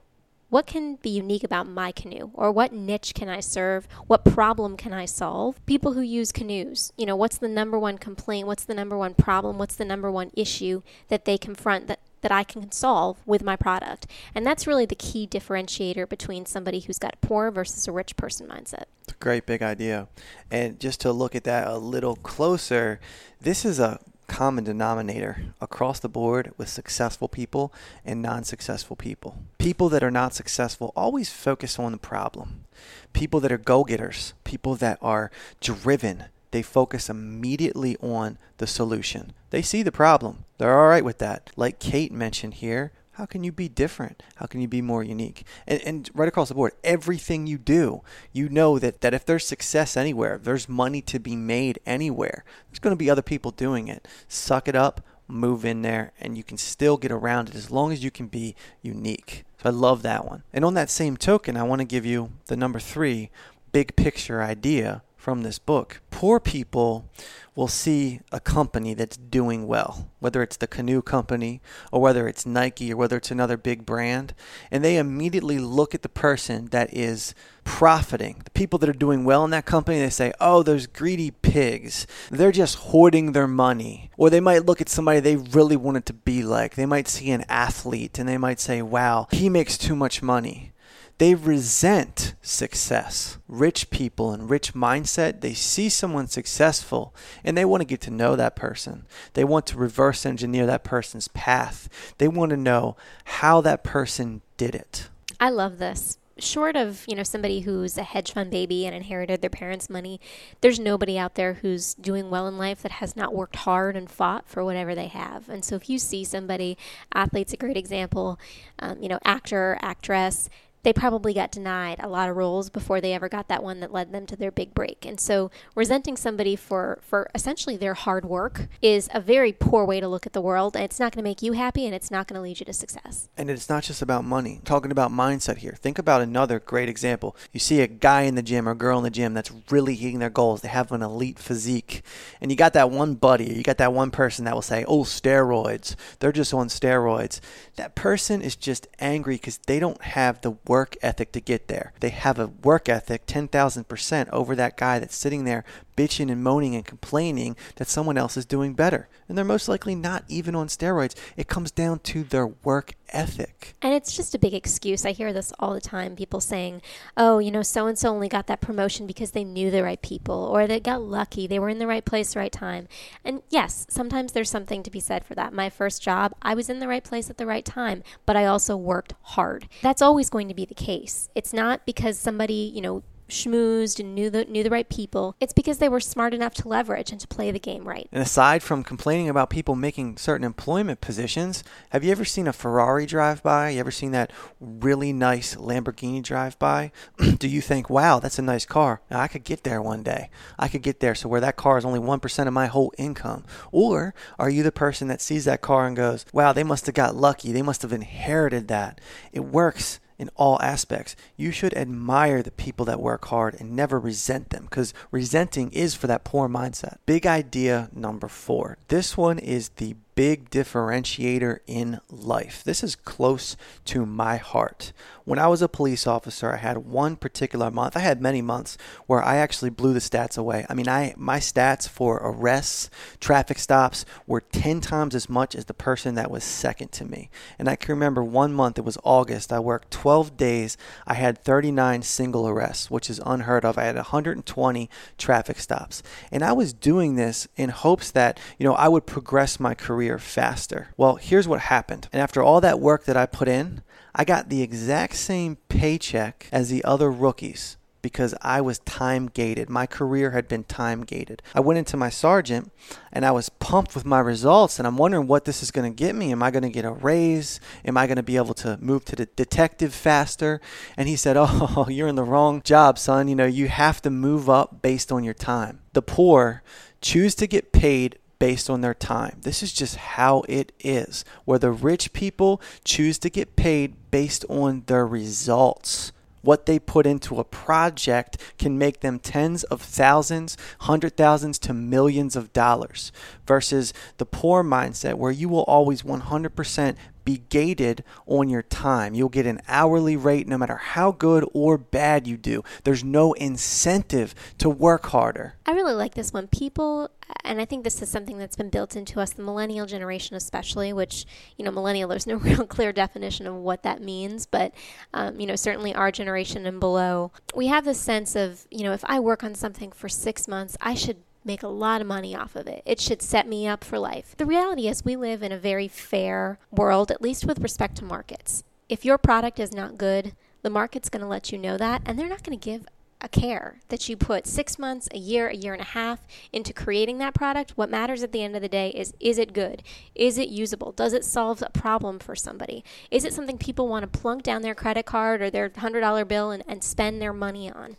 what 0.49 0.65
can 0.65 0.95
be 0.95 1.09
unique 1.09 1.43
about 1.43 1.67
my 1.67 1.91
canoe 1.91 2.31
or 2.33 2.51
what 2.51 2.71
niche 2.71 3.13
can 3.13 3.29
i 3.29 3.39
serve 3.39 3.87
what 4.07 4.23
problem 4.23 4.77
can 4.77 4.93
i 4.93 5.05
solve 5.05 5.63
people 5.65 5.93
who 5.93 6.01
use 6.01 6.31
canoes 6.31 6.91
you 6.97 7.05
know 7.05 7.15
what's 7.15 7.37
the 7.37 7.47
number 7.47 7.77
one 7.77 7.97
complaint 7.97 8.47
what's 8.47 8.65
the 8.65 8.73
number 8.73 8.97
one 8.97 9.13
problem 9.13 9.57
what's 9.57 9.75
the 9.75 9.85
number 9.85 10.11
one 10.11 10.31
issue 10.35 10.81
that 11.09 11.25
they 11.25 11.37
confront 11.37 11.87
that 11.87 11.99
that 12.21 12.31
I 12.31 12.43
can 12.43 12.71
solve 12.71 13.17
with 13.25 13.43
my 13.43 13.55
product. 13.55 14.07
And 14.33 14.45
that's 14.45 14.67
really 14.67 14.85
the 14.85 14.95
key 14.95 15.27
differentiator 15.27 16.09
between 16.09 16.45
somebody 16.45 16.79
who's 16.79 16.99
got 16.99 17.13
a 17.13 17.25
poor 17.25 17.51
versus 17.51 17.87
a 17.87 17.91
rich 17.91 18.15
person 18.15 18.47
mindset. 18.47 18.85
It's 19.03 19.13
a 19.13 19.17
great 19.19 19.45
big 19.45 19.61
idea. 19.61 20.07
And 20.51 20.79
just 20.79 20.99
to 21.01 21.11
look 21.11 21.35
at 21.35 21.43
that 21.43 21.67
a 21.67 21.77
little 21.77 22.15
closer, 22.15 22.99
this 23.39 23.63
is 23.63 23.79
a 23.79 23.99
common 24.27 24.63
denominator 24.63 25.45
across 25.59 25.99
the 25.99 26.09
board 26.09 26.51
with 26.57 26.69
successful 26.69 27.27
people 27.27 27.73
and 28.05 28.21
non 28.21 28.43
successful 28.43 28.95
people. 28.95 29.37
People 29.57 29.89
that 29.89 30.03
are 30.03 30.11
not 30.11 30.33
successful 30.33 30.93
always 30.95 31.29
focus 31.29 31.79
on 31.79 31.91
the 31.91 31.97
problem. 31.97 32.65
People 33.13 33.39
that 33.39 33.51
are 33.51 33.57
go 33.57 33.83
getters, 33.83 34.33
people 34.43 34.75
that 34.75 34.99
are 35.01 35.31
driven, 35.61 36.25
they 36.51 36.61
focus 36.61 37.09
immediately 37.09 37.97
on 37.97 38.37
the 38.57 38.67
solution. 38.67 39.33
They 39.49 39.61
see 39.61 39.83
the 39.83 39.91
problem. 39.91 40.45
They're 40.57 40.77
all 40.79 40.87
right 40.87 41.05
with 41.05 41.17
that. 41.19 41.51
Like 41.55 41.79
Kate 41.79 42.11
mentioned 42.11 42.55
here, 42.55 42.91
how 43.17 43.25
can 43.25 43.43
you 43.43 43.51
be 43.51 43.67
different? 43.67 44.21
How 44.35 44.45
can 44.45 44.61
you 44.61 44.67
be 44.67 44.81
more 44.81 45.03
unique? 45.03 45.43
And, 45.65 45.81
and 45.81 46.09
right 46.13 46.27
across 46.27 46.49
the 46.49 46.53
board, 46.53 46.73
everything 46.83 47.47
you 47.47 47.57
do, 47.57 48.03
you 48.31 48.47
know 48.47 48.77
that, 48.77 49.01
that 49.01 49.15
if 49.15 49.25
there's 49.25 49.43
success 49.43 49.97
anywhere, 49.97 50.35
if 50.35 50.43
there's 50.43 50.69
money 50.69 51.01
to 51.01 51.19
be 51.19 51.35
made 51.35 51.79
anywhere, 51.83 52.45
there's 52.69 52.77
going 52.77 52.95
to 52.95 52.97
be 52.97 53.09
other 53.09 53.23
people 53.23 53.49
doing 53.49 53.87
it. 53.87 54.07
Suck 54.27 54.67
it 54.67 54.75
up, 54.75 55.01
move 55.27 55.65
in 55.65 55.81
there, 55.81 56.11
and 56.21 56.37
you 56.37 56.43
can 56.43 56.57
still 56.57 56.95
get 56.95 57.11
around 57.11 57.49
it 57.49 57.55
as 57.55 57.71
long 57.71 57.91
as 57.91 58.03
you 58.03 58.11
can 58.11 58.27
be 58.27 58.55
unique. 58.83 59.45
So 59.63 59.69
I 59.69 59.73
love 59.73 60.03
that 60.03 60.25
one. 60.25 60.43
And 60.53 60.63
on 60.63 60.75
that 60.75 60.91
same 60.91 61.17
token, 61.17 61.57
I 61.57 61.63
want 61.63 61.79
to 61.79 61.85
give 61.85 62.05
you 62.05 62.33
the 62.45 62.55
number 62.55 62.79
three 62.79 63.31
big 63.71 63.95
picture 63.95 64.43
idea 64.43 65.01
from 65.27 65.43
this 65.43 65.59
book. 65.59 65.99
Poor 66.09 66.39
people 66.39 67.09
will 67.53 67.67
see 67.67 68.21
a 68.31 68.39
company 68.39 68.93
that's 68.93 69.17
doing 69.17 69.67
well, 69.67 70.09
whether 70.19 70.41
it's 70.41 70.55
the 70.55 70.67
canoe 70.67 71.01
company 71.01 71.59
or 71.91 71.99
whether 71.99 72.29
it's 72.29 72.45
Nike 72.45 72.93
or 72.93 72.95
whether 72.95 73.17
it's 73.17 73.29
another 73.29 73.57
big 73.57 73.85
brand, 73.85 74.33
and 74.71 74.85
they 74.85 74.95
immediately 74.95 75.59
look 75.59 75.93
at 75.93 76.01
the 76.01 76.07
person 76.07 76.67
that 76.67 76.93
is 76.93 77.35
profiting. 77.65 78.41
The 78.45 78.51
people 78.51 78.79
that 78.79 78.87
are 78.87 78.93
doing 78.93 79.25
well 79.25 79.43
in 79.43 79.51
that 79.51 79.65
company, 79.65 79.99
they 79.99 80.09
say, 80.09 80.31
oh, 80.39 80.63
those 80.63 80.87
greedy 80.87 81.31
pigs. 81.31 82.07
They're 82.31 82.53
just 82.53 82.75
hoarding 82.75 83.33
their 83.33 83.47
money. 83.47 84.09
Or 84.15 84.29
they 84.29 84.39
might 84.39 84.65
look 84.65 84.79
at 84.79 84.87
somebody 84.87 85.19
they 85.19 85.35
really 85.35 85.75
wanted 85.75 86.05
to 86.05 86.13
be 86.13 86.41
like. 86.41 86.75
They 86.75 86.85
might 86.85 87.09
see 87.09 87.31
an 87.31 87.43
athlete 87.49 88.17
and 88.17 88.29
they 88.29 88.37
might 88.37 88.61
say, 88.61 88.81
wow, 88.81 89.27
he 89.31 89.49
makes 89.49 89.77
too 89.77 89.97
much 89.97 90.21
money. 90.21 90.71
They 91.17 91.33
resent 91.33 92.35
success. 92.41 93.37
Rich 93.47 93.89
people 93.89 94.31
and 94.31 94.49
rich 94.49 94.73
mindset, 94.73 95.41
they 95.41 95.53
see 95.53 95.89
someone 95.89 96.27
successful 96.27 97.15
and 97.43 97.57
they 97.57 97.65
want 97.65 97.81
to 97.81 97.85
get 97.85 98.01
to 98.01 98.11
know 98.11 98.35
that 98.35 98.55
person. 98.55 99.05
They 99.33 99.43
want 99.43 99.65
to 99.67 99.77
reverse 99.77 100.25
engineer 100.25 100.65
that 100.67 100.83
person's 100.83 101.27
path. 101.29 101.89
They 102.19 102.27
want 102.27 102.51
to 102.51 102.57
know 102.57 102.97
how 103.25 103.61
that 103.61 103.83
person 103.83 104.41
did 104.57 104.75
it. 104.75 105.09
I 105.39 105.49
love 105.49 105.79
this 105.79 106.17
short 106.39 106.75
of 106.75 107.03
you 107.07 107.15
know 107.15 107.23
somebody 107.23 107.61
who's 107.61 107.97
a 107.97 108.03
hedge 108.03 108.33
fund 108.33 108.51
baby 108.51 108.85
and 108.85 108.95
inherited 108.95 109.41
their 109.41 109.49
parents' 109.49 109.89
money, 109.89 110.19
there's 110.61 110.79
nobody 110.79 111.17
out 111.17 111.35
there 111.35 111.55
who's 111.55 111.93
doing 111.95 112.29
well 112.29 112.47
in 112.47 112.57
life 112.57 112.81
that 112.81 112.93
has 112.93 113.15
not 113.15 113.33
worked 113.33 113.57
hard 113.57 113.95
and 113.95 114.09
fought 114.09 114.47
for 114.47 114.63
whatever 114.63 114.95
they 114.95 115.07
have. 115.07 115.49
And 115.49 115.63
so 115.63 115.75
if 115.75 115.89
you 115.89 115.99
see 115.99 116.23
somebody, 116.23 116.77
athlete's 117.13 117.53
a 117.53 117.57
great 117.57 117.77
example, 117.77 118.39
um, 118.79 119.01
you 119.01 119.09
know, 119.09 119.19
actor, 119.23 119.77
actress, 119.81 120.49
they 120.83 120.93
probably 120.93 121.33
got 121.33 121.51
denied 121.51 121.99
a 121.99 122.07
lot 122.07 122.29
of 122.29 122.35
roles 122.35 122.69
before 122.69 123.01
they 123.01 123.13
ever 123.13 123.27
got 123.27 123.47
that 123.47 123.63
one 123.63 123.79
that 123.79 123.91
led 123.91 124.11
them 124.11 124.25
to 124.27 124.35
their 124.35 124.51
big 124.51 124.73
break. 124.73 125.05
And 125.05 125.19
so 125.19 125.51
resenting 125.75 126.15
somebody 126.15 126.55
for 126.55 126.99
for 127.01 127.29
essentially 127.35 127.75
their 127.75 127.93
hard 127.93 128.25
work 128.25 128.67
is 128.81 129.09
a 129.13 129.19
very 129.19 129.51
poor 129.51 129.85
way 129.85 129.99
to 129.99 130.07
look 130.07 130.25
at 130.25 130.33
the 130.33 130.41
world. 130.41 130.75
And 130.75 130.85
it's 130.85 130.99
not 130.99 131.11
going 131.11 131.23
to 131.23 131.29
make 131.29 131.41
you 131.41 131.53
happy 131.53 131.85
and 131.85 131.93
it's 131.93 132.11
not 132.11 132.27
going 132.27 132.35
to 132.35 132.41
lead 132.41 132.59
you 132.59 132.65
to 132.65 132.73
success. 132.73 133.27
And 133.37 133.49
it's 133.49 133.69
not 133.69 133.83
just 133.83 134.01
about 134.01 134.23
money. 134.23 134.61
talking 134.63 134.91
about 134.91 135.11
mindset 135.11 135.57
here. 135.57 135.75
Think 135.77 135.99
about 135.99 136.21
another 136.21 136.59
great 136.59 136.89
example. 136.89 137.35
You 137.51 137.59
see 137.59 137.81
a 137.81 137.87
guy 137.87 138.21
in 138.21 138.35
the 138.35 138.41
gym 138.41 138.67
or 138.67 138.71
a 138.71 138.75
girl 138.75 138.97
in 138.97 139.03
the 139.03 139.09
gym 139.09 139.33
that's 139.33 139.51
really 139.69 139.95
hitting 139.95 140.19
their 140.19 140.29
goals. 140.29 140.61
They 140.61 140.69
have 140.69 140.91
an 140.91 141.01
elite 141.01 141.39
physique. 141.39 142.03
And 142.39 142.51
you 142.51 142.55
got 142.55 142.73
that 142.73 142.91
one 142.91 143.15
buddy, 143.15 143.53
you 143.53 143.63
got 143.63 143.77
that 143.77 143.93
one 143.93 144.11
person 144.11 144.45
that 144.45 144.53
will 144.53 144.61
say, 144.61 144.85
"Oh, 144.87 145.03
steroids. 145.03 145.95
They're 146.19 146.31
just 146.31 146.53
on 146.53 146.69
steroids." 146.69 147.39
That 147.75 147.95
person 147.95 148.41
is 148.41 148.55
just 148.55 148.87
angry 148.99 149.35
because 149.35 149.57
they 149.67 149.79
don't 149.79 150.01
have 150.01 150.41
the 150.41 150.51
work 150.67 150.76
work 150.77 150.95
ethic 151.01 151.31
to 151.31 151.41
get 151.41 151.67
there. 151.69 151.91
They 152.01 152.09
have 152.09 152.37
a 152.37 152.45
work 152.45 152.87
ethic 152.87 153.25
10,000% 153.25 154.29
over 154.29 154.55
that 154.55 154.77
guy 154.77 154.99
that's 154.99 155.15
sitting 155.15 155.43
there 155.43 155.65
bitching 155.97 156.31
and 156.31 156.41
moaning 156.41 156.75
and 156.75 156.85
complaining 156.85 157.57
that 157.75 157.89
someone 157.89 158.17
else 158.17 158.37
is 158.37 158.45
doing 158.45 158.73
better. 158.73 159.09
And 159.27 159.37
they're 159.37 159.43
most 159.43 159.67
likely 159.67 159.95
not 159.95 160.23
even 160.29 160.55
on 160.55 160.67
steroids. 160.67 161.15
It 161.35 161.49
comes 161.49 161.71
down 161.71 161.99
to 161.99 162.23
their 162.23 162.47
work 162.47 162.93
ethic. 163.09 163.75
And 163.81 163.93
it's 163.93 164.15
just 164.15 164.35
a 164.35 164.39
big 164.39 164.53
excuse. 164.53 165.05
I 165.05 165.11
hear 165.11 165.33
this 165.33 165.51
all 165.59 165.73
the 165.73 165.81
time 165.81 166.15
people 166.15 166.39
saying, 166.39 166.81
oh, 167.17 167.39
you 167.39 167.51
know, 167.51 167.61
so 167.61 167.87
and 167.87 167.97
so 167.97 168.09
only 168.09 168.29
got 168.29 168.47
that 168.47 168.61
promotion 168.61 169.07
because 169.07 169.31
they 169.31 169.43
knew 169.43 169.71
the 169.71 169.83
right 169.83 170.01
people 170.01 170.35
or 170.35 170.67
they 170.67 170.79
got 170.79 171.01
lucky. 171.01 171.47
They 171.47 171.59
were 171.59 171.69
in 171.69 171.79
the 171.79 171.87
right 171.87 172.05
place, 172.05 172.35
right 172.35 172.51
time. 172.51 172.87
And 173.25 173.41
yes, 173.49 173.85
sometimes 173.89 174.31
there's 174.31 174.49
something 174.49 174.83
to 174.83 174.91
be 174.91 174.99
said 174.99 175.25
for 175.25 175.35
that. 175.35 175.51
My 175.51 175.69
first 175.69 176.01
job, 176.01 176.33
I 176.41 176.53
was 176.53 176.69
in 176.69 176.79
the 176.79 176.87
right 176.87 177.03
place 177.03 177.29
at 177.29 177.37
the 177.37 177.45
right 177.45 177.65
time, 177.65 178.03
but 178.25 178.37
I 178.37 178.45
also 178.45 178.77
worked 178.77 179.15
hard. 179.21 179.67
That's 179.81 180.01
always 180.01 180.29
going 180.29 180.47
to 180.47 180.53
be 180.53 180.65
the 180.65 180.75
case. 180.75 181.29
It's 181.35 181.53
not 181.53 181.85
because 181.85 182.19
somebody, 182.19 182.71
you 182.73 182.81
know, 182.81 183.03
schmoozed 183.29 183.99
and 183.99 184.15
knew 184.15 184.29
the 184.29 184.45
knew 184.45 184.63
the 184.63 184.69
right 184.69 184.89
people. 184.89 185.35
It's 185.39 185.53
because 185.53 185.77
they 185.77 185.89
were 185.89 185.99
smart 185.99 186.33
enough 186.33 186.53
to 186.55 186.67
leverage 186.67 187.11
and 187.11 187.19
to 187.19 187.27
play 187.27 187.51
the 187.51 187.59
game 187.59 187.87
right. 187.87 188.07
And 188.11 188.21
aside 188.21 188.63
from 188.63 188.83
complaining 188.83 189.29
about 189.29 189.49
people 189.49 189.75
making 189.75 190.17
certain 190.17 190.45
employment 190.45 191.01
positions, 191.01 191.63
have 191.89 192.03
you 192.03 192.11
ever 192.11 192.25
seen 192.25 192.47
a 192.47 192.53
Ferrari 192.53 193.05
drive 193.05 193.43
by? 193.43 193.69
You 193.69 193.79
ever 193.79 193.91
seen 193.91 194.11
that 194.11 194.31
really 194.59 195.13
nice 195.13 195.55
Lamborghini 195.55 196.23
drive 196.23 196.57
by? 196.59 196.91
Do 197.37 197.47
you 197.47 197.61
think, 197.61 197.89
"Wow, 197.89 198.19
that's 198.19 198.39
a 198.39 198.43
nice 198.43 198.65
car. 198.65 199.01
I 199.09 199.27
could 199.27 199.43
get 199.43 199.63
there 199.63 199.81
one 199.81 200.03
day. 200.03 200.29
I 200.57 200.67
could 200.67 200.81
get 200.81 200.99
there 200.99 201.15
so 201.15 201.29
where 201.29 201.41
that 201.41 201.55
car 201.55 201.77
is 201.77 201.85
only 201.85 201.99
1% 201.99 202.47
of 202.47 202.53
my 202.53 202.67
whole 202.67 202.93
income." 202.97 203.45
Or 203.71 204.13
are 204.39 204.49
you 204.49 204.63
the 204.63 204.71
person 204.71 205.07
that 205.07 205.21
sees 205.21 205.45
that 205.45 205.61
car 205.61 205.87
and 205.87 205.95
goes, 205.95 206.25
"Wow, 206.33 206.53
they 206.53 206.63
must 206.63 206.85
have 206.85 206.95
got 206.95 207.15
lucky. 207.15 207.51
They 207.51 207.61
must 207.61 207.81
have 207.81 207.93
inherited 207.93 208.67
that." 208.67 208.99
It 209.31 209.41
works 209.41 209.99
in 210.17 210.29
all 210.35 210.61
aspects. 210.61 211.15
You 211.35 211.51
should 211.51 211.75
admire 211.75 212.41
the 212.41 212.51
people 212.51 212.85
that 212.85 212.99
work 212.99 213.25
hard 213.25 213.55
and 213.59 213.75
never 213.75 213.99
resent 213.99 214.49
them 214.49 214.63
because 214.63 214.93
resenting 215.11 215.71
is 215.71 215.95
for 215.95 216.07
that 216.07 216.23
poor 216.23 216.49
mindset. 216.49 216.97
Big 217.05 217.25
idea 217.25 217.89
number 217.93 218.27
four. 218.27 218.77
This 218.87 219.15
one 219.15 219.39
is 219.39 219.69
the 219.69 219.95
big 220.17 220.49
differentiator 220.49 221.59
in 221.67 221.99
life. 222.09 222.63
This 222.63 222.83
is 222.83 222.95
close 222.95 223.55
to 223.85 224.03
my 224.03 224.37
heart. 224.37 224.91
When 225.25 225.37
I 225.37 225.47
was 225.47 225.61
a 225.61 225.67
police 225.67 226.07
officer, 226.07 226.53
I 226.53 226.57
had 226.57 226.79
one 226.79 227.17
particular 227.17 227.69
month. 227.69 227.95
I 227.95 227.99
had 227.99 228.19
many 228.19 228.41
months 228.41 228.79
where 229.05 229.21
I 229.21 229.35
actually 229.35 229.69
blew 229.69 229.93
the 229.93 229.99
stats 229.99 230.35
away. 230.35 230.65
I 230.69 230.73
mean, 230.73 230.87
I 230.87 231.13
my 231.17 231.39
stats 231.39 231.87
for 231.87 232.19
arrests, 232.23 232.89
traffic 233.19 233.59
stops 233.59 234.05
were 234.25 234.41
10 234.41 234.81
times 234.81 235.13
as 235.13 235.29
much 235.29 235.53
as 235.53 235.65
the 235.65 235.73
person 235.73 236.15
that 236.15 236.31
was 236.31 236.43
second 236.43 236.93
to 236.93 237.05
me. 237.05 237.29
And 237.59 237.69
I 237.69 237.75
can 237.75 237.93
remember 237.93 238.23
one 238.23 238.53
month, 238.53 238.79
it 238.79 238.85
was 238.85 238.97
August. 239.03 239.53
I 239.53 239.59
worked 239.59 239.91
12 239.91 240.35
days. 240.35 240.77
I 241.05 241.13
had 241.13 241.37
39 241.37 242.01
single 242.01 242.47
arrests, 242.47 242.89
which 242.89 243.09
is 243.09 243.21
unheard 243.23 243.65
of. 243.65 243.77
I 243.77 243.83
had 243.83 243.97
120 243.97 244.89
traffic 245.17 245.59
stops. 245.59 246.01
And 246.31 246.41
I 246.41 246.53
was 246.53 246.73
doing 246.73 247.15
this 247.17 247.47
in 247.55 247.69
hopes 247.69 248.09
that, 248.11 248.39
you 248.57 248.65
know, 248.65 248.73
I 248.73 248.87
would 248.87 249.05
progress 249.05 249.59
my 249.59 249.75
career 250.07 250.19
faster. 250.19 250.89
Well, 250.95 251.15
here's 251.15 251.47
what 251.47 251.59
happened. 251.61 252.07
And 252.13 252.21
after 252.21 252.41
all 252.41 252.61
that 252.61 252.79
work 252.79 253.05
that 253.05 253.17
I 253.17 253.25
put 253.25 253.47
in, 253.47 253.81
I 254.15 254.23
got 254.23 254.49
the 254.49 254.61
exact 254.61 255.15
same 255.15 255.57
paycheck 255.67 256.47
as 256.51 256.69
the 256.69 256.83
other 256.83 257.11
rookies 257.11 257.77
because 258.01 258.33
I 258.41 258.61
was 258.61 258.79
time 258.79 259.27
gated. 259.27 259.69
My 259.69 259.85
career 259.85 260.31
had 260.31 260.47
been 260.47 260.63
time 260.63 261.03
gated. 261.03 261.41
I 261.53 261.59
went 261.59 261.77
into 261.77 261.97
my 261.97 262.09
sergeant 262.09 262.71
and 263.11 263.25
I 263.25 263.31
was 263.31 263.49
pumped 263.49 263.95
with 263.95 264.05
my 264.05 264.19
results 264.19 264.79
and 264.79 264.87
I'm 264.87 264.95
wondering 264.95 265.27
what 265.27 265.43
this 265.43 265.61
is 265.61 265.71
going 265.71 265.91
to 265.91 265.95
get 265.95 266.15
me. 266.15 266.31
Am 266.31 266.41
I 266.41 266.51
going 266.51 266.63
to 266.63 266.69
get 266.69 266.85
a 266.85 266.91
raise? 266.91 267.59
Am 267.83 267.97
I 267.97 268.07
going 268.07 268.15
to 268.15 268.23
be 268.23 268.37
able 268.37 268.53
to 268.55 268.77
move 268.79 269.03
to 269.05 269.15
the 269.15 269.25
detective 269.25 269.93
faster? 269.93 270.61
And 270.95 271.09
he 271.09 271.17
said, 271.17 271.35
"Oh, 271.39 271.87
you're 271.89 272.07
in 272.07 272.15
the 272.15 272.23
wrong 272.23 272.61
job, 272.61 272.97
son. 272.97 273.27
You 273.27 273.35
know, 273.35 273.45
you 273.45 273.67
have 273.67 274.01
to 274.03 274.09
move 274.09 274.49
up 274.49 274.81
based 274.81 275.11
on 275.11 275.25
your 275.25 275.33
time. 275.33 275.81
The 275.91 276.01
poor 276.01 276.63
choose 277.01 277.35
to 277.35 277.47
get 277.47 277.73
paid 277.73 278.19
based 278.39 278.69
on 278.69 278.81
their 278.81 278.93
time. 278.93 279.39
This 279.41 279.63
is 279.63 279.73
just 279.73 279.95
how 279.95 280.43
it 280.47 280.71
is, 280.79 281.25
where 281.45 281.59
the 281.59 281.71
rich 281.71 282.13
people 282.13 282.61
choose 282.83 283.17
to 283.19 283.29
get 283.29 283.55
paid 283.55 283.95
based 284.11 284.45
on 284.49 284.83
their 284.87 285.05
results. 285.05 286.11
What 286.41 286.65
they 286.65 286.79
put 286.79 287.05
into 287.05 287.39
a 287.39 287.43
project 287.43 288.37
can 288.57 288.77
make 288.77 289.01
them 289.01 289.19
tens 289.19 289.63
of 289.65 289.81
thousands, 289.81 290.55
hundred 290.81 291.17
thousands 291.17 291.59
to 291.59 291.73
millions 291.73 292.37
of 292.37 292.53
dollars 292.53 293.11
versus 293.45 293.93
the 294.17 294.25
poor 294.25 294.63
mindset 294.63 295.15
where 295.15 295.31
you 295.31 295.49
will 295.49 295.63
always 295.63 296.03
100% 296.03 296.95
be 297.25 297.43
gated 297.49 298.01
on 298.25 298.47
your 298.47 298.61
time. 298.61 299.13
You'll 299.13 299.27
get 299.27 299.45
an 299.45 299.59
hourly 299.67 300.15
rate 300.15 300.47
no 300.47 300.57
matter 300.57 300.77
how 300.77 301.11
good 301.11 301.43
or 301.51 301.77
bad 301.77 302.25
you 302.25 302.37
do. 302.37 302.63
There's 302.85 303.03
no 303.03 303.33
incentive 303.33 304.33
to 304.59 304.69
work 304.69 305.07
harder. 305.07 305.55
I 305.65 305.73
really 305.73 305.95
like 305.95 306.13
this 306.13 306.31
one. 306.31 306.47
People, 306.47 307.11
and 307.43 307.61
I 307.61 307.65
think 307.65 307.83
this 307.83 308.01
is 308.01 308.09
something 308.09 308.37
that's 308.37 308.55
been 308.55 308.69
built 308.69 308.95
into 308.95 309.19
us, 309.19 309.31
the 309.31 309.43
millennial 309.43 309.85
generation 309.85 310.35
especially, 310.35 310.93
which, 310.93 311.25
you 311.57 311.65
know, 311.65 311.71
millennial, 311.71 312.09
there's 312.09 312.27
no 312.27 312.35
real 312.37 312.65
clear 312.65 312.91
definition 312.91 313.47
of 313.47 313.55
what 313.55 313.83
that 313.83 314.01
means, 314.01 314.45
but, 314.45 314.73
um, 315.13 315.39
you 315.39 315.47
know, 315.47 315.55
certainly 315.55 315.93
our 315.93 316.11
generation 316.11 316.65
and 316.65 316.79
below, 316.79 317.31
we 317.55 317.67
have 317.67 317.85
this 317.85 317.99
sense 317.99 318.35
of, 318.35 318.67
you 318.71 318.83
know, 318.83 318.93
if 318.93 319.03
I 319.05 319.19
work 319.19 319.43
on 319.43 319.55
something 319.55 319.91
for 319.91 320.09
six 320.09 320.47
months, 320.47 320.77
I 320.81 320.93
should 320.93 321.17
make 321.43 321.63
a 321.63 321.67
lot 321.67 322.01
of 322.01 322.07
money 322.07 322.35
off 322.35 322.55
of 322.55 322.67
it. 322.67 322.83
It 322.85 322.99
should 322.99 323.21
set 323.21 323.47
me 323.47 323.67
up 323.67 323.83
for 323.83 323.97
life. 323.97 324.35
The 324.37 324.45
reality 324.45 324.87
is, 324.87 325.05
we 325.05 325.15
live 325.15 325.41
in 325.41 325.51
a 325.51 325.57
very 325.57 325.87
fair 325.87 326.59
world, 326.71 327.09
at 327.09 327.21
least 327.21 327.45
with 327.45 327.59
respect 327.59 327.95
to 327.97 328.03
markets. 328.03 328.63
If 328.89 329.05
your 329.05 329.17
product 329.17 329.59
is 329.59 329.73
not 329.73 329.97
good, 329.97 330.33
the 330.61 330.69
market's 330.69 331.09
going 331.09 331.21
to 331.21 331.27
let 331.27 331.51
you 331.51 331.57
know 331.57 331.77
that, 331.77 332.01
and 332.05 332.19
they're 332.19 332.27
not 332.27 332.43
going 332.43 332.57
to 332.57 332.63
give 332.63 332.85
a 333.19 333.27
care 333.27 333.79
that 333.89 334.07
you 334.07 334.15
put 334.15 334.45
six 334.45 334.77
months, 334.77 335.09
a 335.13 335.17
year, 335.17 335.47
a 335.47 335.55
year 335.55 335.73
and 335.73 335.81
a 335.81 335.85
half 335.85 336.27
into 336.53 336.71
creating 336.71 337.17
that 337.17 337.33
product. 337.33 337.71
What 337.75 337.89
matters 337.89 338.21
at 338.21 338.31
the 338.31 338.43
end 338.43 338.55
of 338.55 338.61
the 338.61 338.69
day 338.69 338.89
is 338.89 339.13
is 339.19 339.37
it 339.37 339.53
good? 339.53 339.81
Is 340.13 340.37
it 340.37 340.49
usable? 340.49 340.91
Does 340.91 341.13
it 341.13 341.25
solve 341.25 341.63
a 341.65 341.69
problem 341.71 342.19
for 342.19 342.35
somebody? 342.35 342.83
Is 343.09 343.25
it 343.25 343.33
something 343.33 343.57
people 343.57 343.87
want 343.87 344.11
to 344.11 344.19
plunk 344.19 344.43
down 344.43 344.61
their 344.61 344.75
credit 344.75 345.05
card 345.05 345.41
or 345.41 345.49
their 345.49 345.69
$100 345.69 346.27
bill 346.27 346.51
and, 346.51 346.63
and 346.67 346.83
spend 346.83 347.21
their 347.21 347.33
money 347.33 347.71
on? 347.71 347.97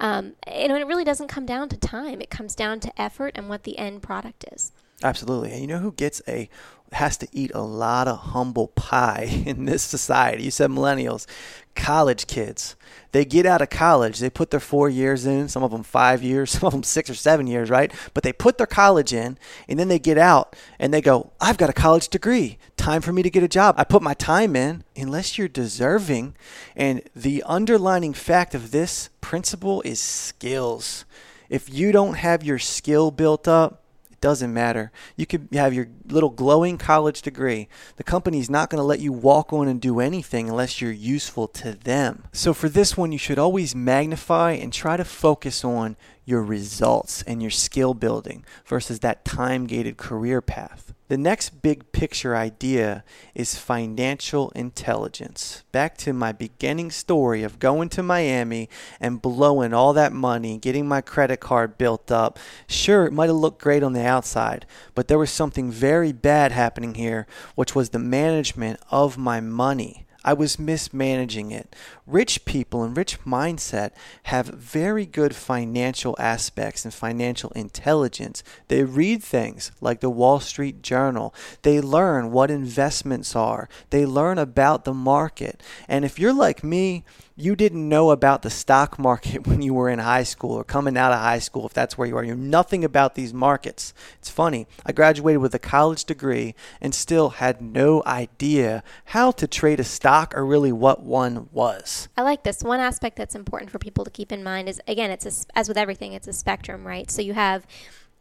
Um, 0.00 0.34
and 0.46 0.72
it 0.72 0.86
really 0.86 1.04
doesn't 1.04 1.28
come 1.28 1.46
down 1.46 1.68
to 1.70 1.76
time, 1.76 2.20
it 2.20 2.30
comes 2.30 2.54
down 2.54 2.80
to 2.80 3.00
effort 3.00 3.32
and 3.34 3.48
what 3.48 3.64
the 3.64 3.78
end 3.78 4.02
product 4.02 4.44
is. 4.52 4.72
Absolutely. 5.02 5.52
And 5.52 5.60
you 5.60 5.66
know 5.66 5.78
who 5.78 5.92
gets 5.92 6.20
a 6.26 6.48
has 6.92 7.16
to 7.18 7.28
eat 7.32 7.50
a 7.54 7.62
lot 7.62 8.08
of 8.08 8.18
humble 8.18 8.68
pie 8.68 9.42
in 9.46 9.64
this 9.64 9.82
society? 9.82 10.44
You 10.44 10.50
said 10.50 10.70
millennials, 10.70 11.26
college 11.74 12.26
kids. 12.26 12.76
They 13.12 13.24
get 13.24 13.46
out 13.46 13.62
of 13.62 13.70
college, 13.70 14.18
they 14.18 14.28
put 14.28 14.50
their 14.50 14.60
4 14.60 14.88
years 14.88 15.24
in, 15.24 15.48
some 15.48 15.62
of 15.62 15.70
them 15.70 15.82
5 15.82 16.22
years, 16.22 16.50
some 16.52 16.66
of 16.66 16.72
them 16.72 16.82
6 16.82 17.10
or 17.10 17.14
7 17.14 17.46
years, 17.46 17.70
right? 17.70 17.92
But 18.12 18.22
they 18.22 18.32
put 18.32 18.58
their 18.58 18.66
college 18.66 19.12
in 19.12 19.38
and 19.68 19.78
then 19.78 19.88
they 19.88 19.98
get 19.98 20.18
out 20.18 20.56
and 20.78 20.92
they 20.92 21.00
go, 21.00 21.32
"I've 21.40 21.58
got 21.58 21.70
a 21.70 21.74
college 21.74 22.08
degree. 22.08 22.58
Time 22.76 23.00
for 23.00 23.12
me 23.12 23.22
to 23.22 23.30
get 23.30 23.42
a 23.42 23.48
job. 23.48 23.74
I 23.78 23.84
put 23.84 24.02
my 24.02 24.14
time 24.14 24.56
in 24.56 24.84
unless 24.96 25.38
you're 25.38 25.48
deserving." 25.48 26.34
And 26.76 27.02
the 27.14 27.42
underlining 27.46 28.12
fact 28.12 28.54
of 28.54 28.70
this 28.70 29.08
principle 29.20 29.82
is 29.82 30.00
skills. 30.00 31.04
If 31.48 31.72
you 31.72 31.92
don't 31.92 32.14
have 32.14 32.44
your 32.44 32.58
skill 32.58 33.10
built 33.10 33.48
up, 33.48 33.82
doesn't 34.20 34.52
matter. 34.52 34.90
You 35.16 35.26
could 35.26 35.48
have 35.52 35.72
your 35.72 35.88
little 36.06 36.30
glowing 36.30 36.78
college 36.78 37.22
degree. 37.22 37.68
The 37.96 38.04
company's 38.04 38.50
not 38.50 38.70
going 38.70 38.80
to 38.80 38.84
let 38.84 39.00
you 39.00 39.12
walk 39.12 39.52
on 39.52 39.68
and 39.68 39.80
do 39.80 40.00
anything 40.00 40.48
unless 40.48 40.80
you're 40.80 40.90
useful 40.92 41.48
to 41.48 41.72
them. 41.72 42.24
So, 42.32 42.52
for 42.52 42.68
this 42.68 42.96
one, 42.96 43.12
you 43.12 43.18
should 43.18 43.38
always 43.38 43.74
magnify 43.74 44.52
and 44.52 44.72
try 44.72 44.96
to 44.96 45.04
focus 45.04 45.64
on 45.64 45.96
your 46.28 46.42
results 46.42 47.22
and 47.22 47.40
your 47.40 47.50
skill 47.50 47.94
building 47.94 48.44
versus 48.66 48.98
that 49.00 49.24
time 49.24 49.66
gated 49.66 49.96
career 49.96 50.42
path. 50.42 50.92
The 51.08 51.16
next 51.16 51.62
big 51.62 51.90
picture 51.90 52.36
idea 52.36 53.02
is 53.34 53.56
financial 53.56 54.50
intelligence. 54.50 55.62
Back 55.72 55.96
to 55.98 56.12
my 56.12 56.32
beginning 56.32 56.90
story 56.90 57.42
of 57.42 57.58
going 57.58 57.88
to 57.90 58.02
Miami 58.02 58.68
and 59.00 59.22
blowing 59.22 59.72
all 59.72 59.94
that 59.94 60.12
money, 60.12 60.58
getting 60.58 60.86
my 60.86 61.00
credit 61.00 61.38
card 61.40 61.78
built 61.78 62.12
up. 62.12 62.38
Sure, 62.66 63.06
it 63.06 63.12
might 63.14 63.30
have 63.30 63.36
looked 63.36 63.62
great 63.62 63.82
on 63.82 63.94
the 63.94 64.04
outside, 64.04 64.66
but 64.94 65.08
there 65.08 65.18
was 65.18 65.30
something 65.30 65.70
very 65.70 66.12
bad 66.12 66.52
happening 66.52 66.96
here, 66.96 67.26
which 67.54 67.74
was 67.74 67.88
the 67.88 67.98
management 67.98 68.78
of 68.90 69.16
my 69.16 69.40
money. 69.40 70.04
I 70.24 70.32
was 70.32 70.58
mismanaging 70.58 71.52
it. 71.52 71.74
Rich 72.06 72.44
people 72.44 72.82
and 72.82 72.96
rich 72.96 73.20
mindset 73.24 73.92
have 74.24 74.46
very 74.46 75.06
good 75.06 75.34
financial 75.34 76.16
aspects 76.18 76.84
and 76.84 76.92
financial 76.92 77.50
intelligence. 77.50 78.42
They 78.66 78.82
read 78.82 79.22
things 79.22 79.70
like 79.80 80.00
the 80.00 80.10
Wall 80.10 80.40
Street 80.40 80.82
Journal. 80.82 81.34
They 81.62 81.80
learn 81.80 82.32
what 82.32 82.50
investments 82.50 83.36
are. 83.36 83.68
They 83.90 84.04
learn 84.04 84.38
about 84.38 84.84
the 84.84 84.94
market. 84.94 85.62
And 85.86 86.04
if 86.04 86.18
you're 86.18 86.32
like 86.32 86.64
me, 86.64 87.04
you 87.40 87.54
didn't 87.54 87.88
know 87.88 88.10
about 88.10 88.42
the 88.42 88.50
stock 88.50 88.98
market 88.98 89.46
when 89.46 89.62
you 89.62 89.72
were 89.72 89.88
in 89.88 90.00
high 90.00 90.24
school 90.24 90.52
or 90.52 90.64
coming 90.64 90.96
out 90.96 91.12
of 91.12 91.20
high 91.20 91.38
school, 91.38 91.64
if 91.66 91.72
that's 91.72 91.96
where 91.96 92.08
you 92.08 92.16
are. 92.16 92.24
You 92.24 92.34
know 92.34 92.58
nothing 92.58 92.84
about 92.84 93.14
these 93.14 93.32
markets. 93.32 93.94
It's 94.18 94.28
funny. 94.28 94.66
I 94.84 94.92
graduated 94.92 95.40
with 95.40 95.54
a 95.54 95.58
college 95.58 96.04
degree 96.04 96.54
and 96.80 96.94
still 96.94 97.30
had 97.30 97.62
no 97.62 98.02
idea 98.04 98.82
how 99.06 99.30
to 99.32 99.46
trade 99.46 99.78
a 99.78 99.84
stock 99.84 100.36
or 100.36 100.44
really 100.44 100.72
what 100.72 101.02
one 101.02 101.48
was. 101.52 102.08
I 102.16 102.22
like 102.22 102.42
this. 102.42 102.62
One 102.62 102.80
aspect 102.80 103.16
that's 103.16 103.36
important 103.36 103.70
for 103.70 103.78
people 103.78 104.04
to 104.04 104.10
keep 104.10 104.32
in 104.32 104.42
mind 104.42 104.68
is 104.68 104.80
again, 104.88 105.10
it's 105.10 105.26
a, 105.26 105.58
as 105.58 105.68
with 105.68 105.78
everything, 105.78 106.12
it's 106.12 106.26
a 106.26 106.32
spectrum, 106.32 106.86
right? 106.86 107.08
So 107.10 107.22
you 107.22 107.34
have 107.34 107.66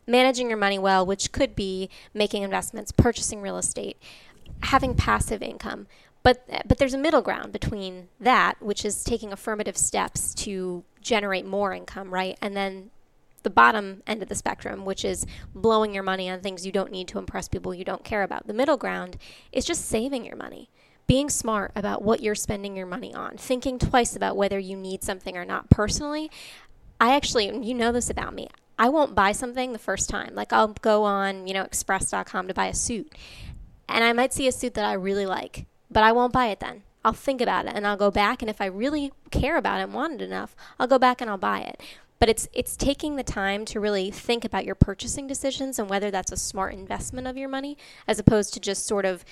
managing 0.06 0.48
your 0.48 0.58
money 0.58 0.78
well, 0.78 1.06
which 1.06 1.32
could 1.32 1.56
be 1.56 1.90
making 2.14 2.44
investments, 2.44 2.92
purchasing 2.92 3.42
real 3.42 3.58
estate, 3.58 3.98
having 4.62 4.96
passive 4.96 5.42
income 5.42 5.88
but 6.28 6.46
but 6.68 6.78
there's 6.78 6.94
a 6.94 6.98
middle 6.98 7.22
ground 7.22 7.54
between 7.54 8.10
that, 8.20 8.62
which 8.62 8.84
is 8.84 9.06
taking 9.06 9.32
affirmative 9.32 9.78
steps 9.78 10.34
to 10.34 10.84
generate 11.00 11.46
more 11.46 11.74
income, 11.74 12.14
right? 12.14 12.38
And 12.42 12.54
then 12.54 12.90
the 13.44 13.50
bottom 13.50 14.04
end 14.06 14.22
of 14.22 14.28
the 14.28 14.36
spectrum, 14.36 14.84
which 14.84 15.06
is 15.06 15.26
blowing 15.56 15.94
your 15.94 16.04
money 16.04 16.30
on 16.30 16.42
things 16.42 16.66
you 16.66 16.72
don't 16.74 16.92
need 16.92 17.08
to 17.08 17.18
impress 17.18 17.48
people 17.48 17.74
you 17.74 17.86
don't 17.86 18.04
care 18.04 18.24
about. 18.24 18.46
The 18.46 18.54
middle 18.54 18.76
ground 18.76 19.16
is 19.54 19.64
just 19.64 19.86
saving 19.86 20.26
your 20.26 20.36
money. 20.36 20.70
Being 21.08 21.30
smart 21.30 21.72
about 21.78 22.02
what 22.02 22.20
you're 22.20 22.36
spending 22.36 22.76
your 22.76 22.88
money 22.88 23.14
on, 23.14 23.38
thinking 23.38 23.80
twice 23.80 24.14
about 24.14 24.36
whether 24.36 24.60
you 24.60 24.76
need 24.76 25.06
something 25.06 25.38
or 25.38 25.46
not. 25.46 25.70
Personally, 25.70 26.30
I 27.00 27.16
actually, 27.16 27.46
you 27.66 27.74
know 27.74 27.94
this 27.94 28.10
about 28.10 28.34
me, 28.34 28.50
I 28.78 28.90
won't 28.90 29.16
buy 29.16 29.32
something 29.32 29.72
the 29.72 29.80
first 29.80 30.10
time. 30.10 30.36
Like 30.36 30.52
I'll 30.52 30.74
go 30.82 31.06
on, 31.06 31.48
you 31.48 31.54
know, 31.54 31.64
express.com 31.64 32.50
to 32.50 32.54
buy 32.54 32.66
a 32.66 32.74
suit. 32.74 33.14
And 33.88 34.04
I 34.04 34.12
might 34.12 34.34
see 34.34 34.50
a 34.50 34.52
suit 34.52 34.74
that 34.74 34.84
I 34.84 34.92
really 34.92 35.26
like 35.26 35.68
but 35.90 36.04
I 36.04 36.12
won't 36.12 36.34
buy 36.34 36.48
it 36.48 36.60
then. 36.60 36.84
I'll 37.04 37.14
think 37.14 37.42
about 37.42 37.66
it 37.66 37.74
and 37.76 37.88
I'll 37.88 37.98
go 37.98 38.12
back 38.12 38.42
and 38.42 38.50
if 38.50 38.60
I 38.60 38.66
really 38.66 39.14
care 39.32 39.58
about 39.58 39.80
it 39.80 39.84
and 39.84 39.94
want 39.94 40.22
it 40.22 40.22
enough, 40.22 40.56
I'll 40.80 40.88
go 40.88 41.00
back 41.00 41.22
and 41.22 41.30
I'll 41.30 41.38
buy 41.38 41.62
it. 41.62 41.82
But 42.20 42.30
it's 42.30 42.50
it's 42.52 42.76
taking 42.76 43.16
the 43.16 43.24
time 43.24 43.64
to 43.66 43.80
really 43.80 44.12
think 44.12 44.44
about 44.44 44.66
your 44.66 44.76
purchasing 44.76 45.28
decisions 45.28 45.80
and 45.80 45.90
whether 45.90 46.12
that's 46.12 46.32
a 46.32 46.38
smart 46.38 46.74
investment 46.74 47.28
of 47.28 47.38
your 47.38 47.48
money 47.48 47.78
as 48.08 48.20
opposed 48.20 48.54
to 48.56 48.60
just 48.60 48.86
sort 48.86 49.06
of, 49.06 49.24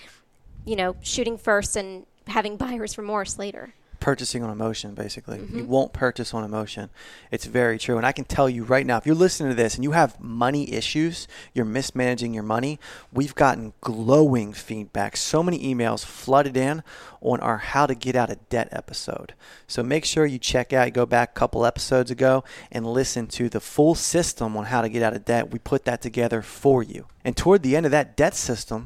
you 0.65 0.75
know, 0.75 0.95
shooting 1.01 1.37
first 1.37 1.75
and 1.75 2.05
having 2.27 2.57
buyer's 2.57 2.97
remorse 2.97 3.37
later 3.37 3.73
purchasing 4.05 4.43
on 4.43 4.51
emotion 4.51 4.93
basically. 4.93 5.39
Mm-hmm. 5.39 5.57
you 5.57 5.63
won't 5.65 5.91
purchase 5.91 6.31
on 6.31 6.43
emotion. 6.43 6.91
It's 7.31 7.45
very 7.45 7.79
true. 7.79 7.97
And 7.97 8.05
i 8.05 8.11
can 8.11 8.25
tell 8.25 8.47
you 8.47 8.63
right 8.63 8.85
now 8.85 8.97
if 8.97 9.07
you're 9.07 9.15
listening 9.15 9.49
to 9.49 9.55
this 9.55 9.73
and 9.73 9.83
you 9.83 9.93
have 9.93 10.21
money 10.21 10.71
issues 10.71 11.27
you're 11.55 11.65
mismanaging 11.65 12.31
your 12.31 12.43
money 12.43 12.79
we've 13.11 13.33
gotten 13.33 13.73
glowing 13.81 14.53
feedback. 14.53 15.17
So 15.17 15.41
many 15.41 15.57
emails 15.73 16.05
flooded 16.05 16.55
in 16.55 16.83
on 17.19 17.39
our 17.39 17.57
how 17.57 17.87
to 17.87 17.95
get 17.95 18.15
out 18.15 18.29
of 18.29 18.47
debt 18.47 18.67
episode. 18.71 19.33
So 19.65 19.81
make 19.81 20.05
sure 20.05 20.27
you 20.27 20.37
check 20.37 20.71
out 20.71 20.93
go 20.93 21.07
back 21.07 21.31
a 21.31 21.39
couple 21.39 21.65
episodes 21.65 22.11
ago 22.11 22.43
and 22.71 22.85
listen 22.85 23.25
to 23.39 23.49
the 23.49 23.59
full 23.59 23.95
system 23.95 24.55
on 24.55 24.65
how 24.65 24.83
to 24.83 24.89
get 24.89 25.01
out 25.01 25.15
of 25.15 25.25
debt. 25.25 25.49
We 25.49 25.57
put 25.57 25.85
that 25.85 26.03
together 26.03 26.43
for 26.43 26.83
you. 26.83 27.07
And 27.23 27.35
toward 27.35 27.63
the 27.63 27.75
end 27.75 27.87
of 27.87 27.91
that 27.91 28.15
debt 28.15 28.35
system 28.35 28.85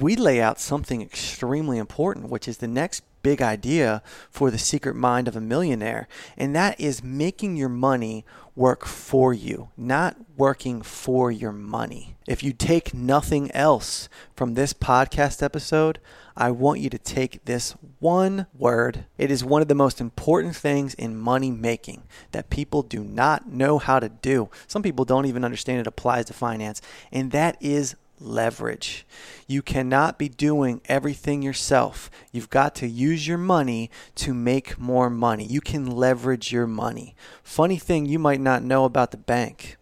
we 0.00 0.16
lay 0.16 0.40
out 0.40 0.58
something 0.58 1.00
extremely 1.00 1.78
important 1.78 2.28
which 2.28 2.48
is 2.48 2.56
the 2.58 2.66
next 2.66 3.04
big 3.26 3.42
idea 3.42 4.04
for 4.30 4.52
the 4.52 4.58
secret 4.58 4.94
mind 4.94 5.26
of 5.26 5.34
a 5.34 5.40
millionaire, 5.40 6.06
and 6.36 6.54
that 6.54 6.80
is 6.80 7.02
making 7.02 7.56
your 7.56 7.68
money 7.68 8.24
work 8.54 8.86
for 8.86 9.34
you, 9.34 9.68
not 9.76 10.16
working 10.36 10.80
for 10.80 11.32
your 11.32 11.50
money. 11.50 12.14
If 12.28 12.44
you 12.44 12.52
take 12.52 12.94
nothing 12.94 13.50
else 13.50 14.08
from 14.36 14.54
this 14.54 14.72
podcast 14.72 15.42
episode, 15.42 15.98
I 16.36 16.52
want 16.52 16.78
you 16.78 16.88
to 16.88 16.98
take 16.98 17.44
this 17.46 17.74
one 17.98 18.46
word. 18.56 19.06
It 19.18 19.32
is 19.32 19.42
one 19.42 19.60
of 19.60 19.66
the 19.66 19.74
most 19.74 20.00
important 20.00 20.54
things 20.54 20.94
in 20.94 21.16
money 21.16 21.50
making 21.50 22.04
that 22.30 22.48
people 22.48 22.82
do 22.82 23.02
not 23.02 23.48
know 23.48 23.78
how 23.78 23.98
to 23.98 24.08
do. 24.08 24.50
Some 24.68 24.84
people 24.84 25.04
don't 25.04 25.26
even 25.26 25.44
understand 25.44 25.80
it 25.80 25.88
applies 25.88 26.26
to 26.26 26.32
finance, 26.32 26.80
and 27.10 27.32
that 27.32 27.56
is 27.60 27.96
leverage. 28.20 29.06
You 29.46 29.62
cannot 29.62 30.18
be 30.18 30.28
doing 30.28 30.80
everything 30.86 31.42
yourself. 31.42 32.10
You've 32.32 32.50
got 32.50 32.74
to 32.76 32.88
use 32.88 33.26
your 33.26 33.38
money 33.38 33.90
to 34.16 34.34
make 34.34 34.78
more 34.78 35.10
money. 35.10 35.44
You 35.44 35.60
can 35.60 35.86
leverage 35.86 36.52
your 36.52 36.66
money. 36.66 37.14
Funny 37.42 37.76
thing 37.76 38.06
you 38.06 38.18
might 38.18 38.40
not 38.40 38.62
know 38.62 38.84
about 38.84 39.10
the 39.10 39.16
bank. 39.16 39.76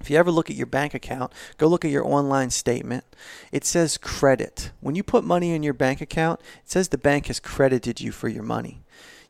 If 0.00 0.10
you 0.10 0.16
ever 0.16 0.32
look 0.32 0.50
at 0.50 0.56
your 0.56 0.66
bank 0.66 0.94
account, 0.94 1.32
go 1.58 1.68
look 1.68 1.84
at 1.84 1.90
your 1.92 2.04
online 2.04 2.50
statement. 2.50 3.04
It 3.52 3.64
says 3.64 3.98
credit. 3.98 4.72
When 4.80 4.96
you 4.96 5.04
put 5.04 5.22
money 5.22 5.54
in 5.54 5.62
your 5.62 5.74
bank 5.74 6.00
account, 6.00 6.40
it 6.40 6.70
says 6.70 6.88
the 6.88 6.98
bank 6.98 7.26
has 7.26 7.38
credited 7.38 8.00
you 8.00 8.10
for 8.10 8.28
your 8.28 8.42
money 8.42 8.82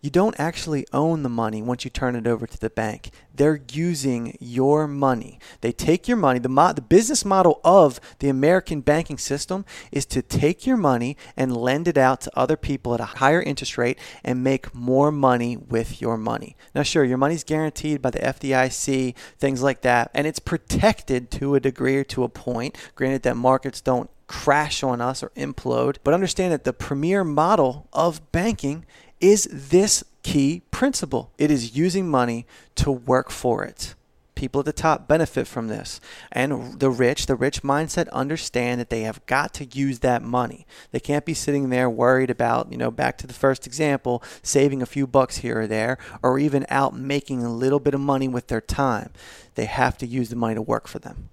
you 0.03 0.11
don't 0.11 0.39
actually 0.39 0.85
own 0.93 1.23
the 1.23 1.29
money 1.29 1.63
once 1.63 1.85
you 1.85 1.91
turn 1.91 2.17
it 2.17 2.27
over 2.27 2.45
to 2.45 2.59
the 2.59 2.69
bank. 2.69 3.11
They're 3.33 3.63
using 3.71 4.37
your 4.41 4.89
money. 4.89 5.39
They 5.61 5.71
take 5.71 6.09
your 6.09 6.17
money. 6.17 6.41
The, 6.41 6.49
mo- 6.49 6.73
the 6.73 6.83
business 6.83 7.25
model 7.25 7.61
of 7.63 8.01
the 8.19 8.29
American 8.29 8.81
banking 8.81 9.17
system 9.17 9.65
is 9.93 10.05
to 10.07 10.21
take 10.21 10.67
your 10.67 10.77
money 10.77 11.17
and 11.37 11.57
lend 11.57 11.87
it 11.87 11.97
out 11.97 12.21
to 12.23 12.37
other 12.37 12.57
people 12.57 12.95
at 12.95 13.01
a 13.01 13.05
higher 13.05 13.41
interest 13.41 13.79
rate 13.79 13.97
and 14.25 14.43
make 14.43 14.75
more 14.75 15.13
money 15.13 15.57
with 15.57 16.03
your 16.03 16.19
money. 16.19 16.57
Now, 16.75 16.83
sure, 16.83 17.05
your 17.05 17.17
money's 17.17 17.45
guaranteed 17.45 18.03
by 18.03 18.11
the 18.11 18.19
FDIC, 18.19 19.15
things 19.39 19.63
like 19.63 19.83
that, 19.83 20.11
and 20.15 20.27
it's 20.27 20.41
protected 20.41 21.31
to 21.33 21.55
a 21.55 21.61
degree 21.61 21.97
or 21.97 22.05
to 22.05 22.25
a 22.25 22.29
point. 22.29 22.77
Granted 22.97 23.23
that 23.23 23.37
markets 23.37 23.81
don't 23.81 24.11
crash 24.27 24.83
on 24.83 25.01
us 25.01 25.23
or 25.23 25.31
implode, 25.37 25.99
but 26.03 26.15
understand 26.15 26.53
that 26.53 26.65
the 26.65 26.73
premier 26.73 27.23
model 27.23 27.87
of 27.93 28.33
banking 28.33 28.85
is 29.23 29.49
this 29.51 30.03
key 30.25 30.63
principle. 30.71 31.31
It 31.39 31.51
is 31.51 31.77
using 31.77 32.09
money 32.09 32.45
to 32.75 32.91
work 32.91 33.31
for 33.31 33.65
it. 33.65 33.95
People 34.35 34.59
at 34.61 34.65
the 34.65 34.73
top 34.73 35.07
benefit 35.07 35.47
from 35.47 35.69
this. 35.69 36.01
And 36.33 36.81
the 36.81 36.91
rich, 36.91 37.27
the 37.27 37.37
rich 37.37 37.63
mindset 37.63 38.11
understand 38.11 38.81
that 38.81 38.91
they 38.91 39.03
have 39.03 39.25
got 39.27 39.55
to 39.55 39.65
use 39.65 40.01
that 40.01 40.23
money. 40.23 40.67
They 40.91 40.99
can't 40.99 41.25
be 41.25 41.35
sitting 41.35 41.71
there 41.71 41.89
worried 41.89 42.31
about, 42.31 42.73
you 42.73 42.77
know, 42.77 42.91
back 42.91 43.17
to 43.19 43.29
the 43.29 43.35
first 43.35 43.65
example, 43.67 44.21
saving 44.43 44.83
a 44.83 44.87
few 44.87 45.07
bucks 45.07 45.39
here 45.39 45.61
or 45.61 45.67
there, 45.69 45.99
or 46.25 46.41
even 46.41 46.67
out 46.69 46.97
making 46.97 47.45
a 47.45 47.55
little 47.55 47.79
bit 47.79 47.95
of 47.95 48.01
money 48.01 48.27
with 48.27 48.49
their 48.49 48.61
time. 48.61 49.11
They 49.55 49.67
have 49.67 49.97
to 49.99 50.07
use 50.07 50.31
the 50.31 50.37
money 50.37 50.57
to 50.57 50.63
work 50.63 50.89
for 50.89 50.99
them. 50.99 51.29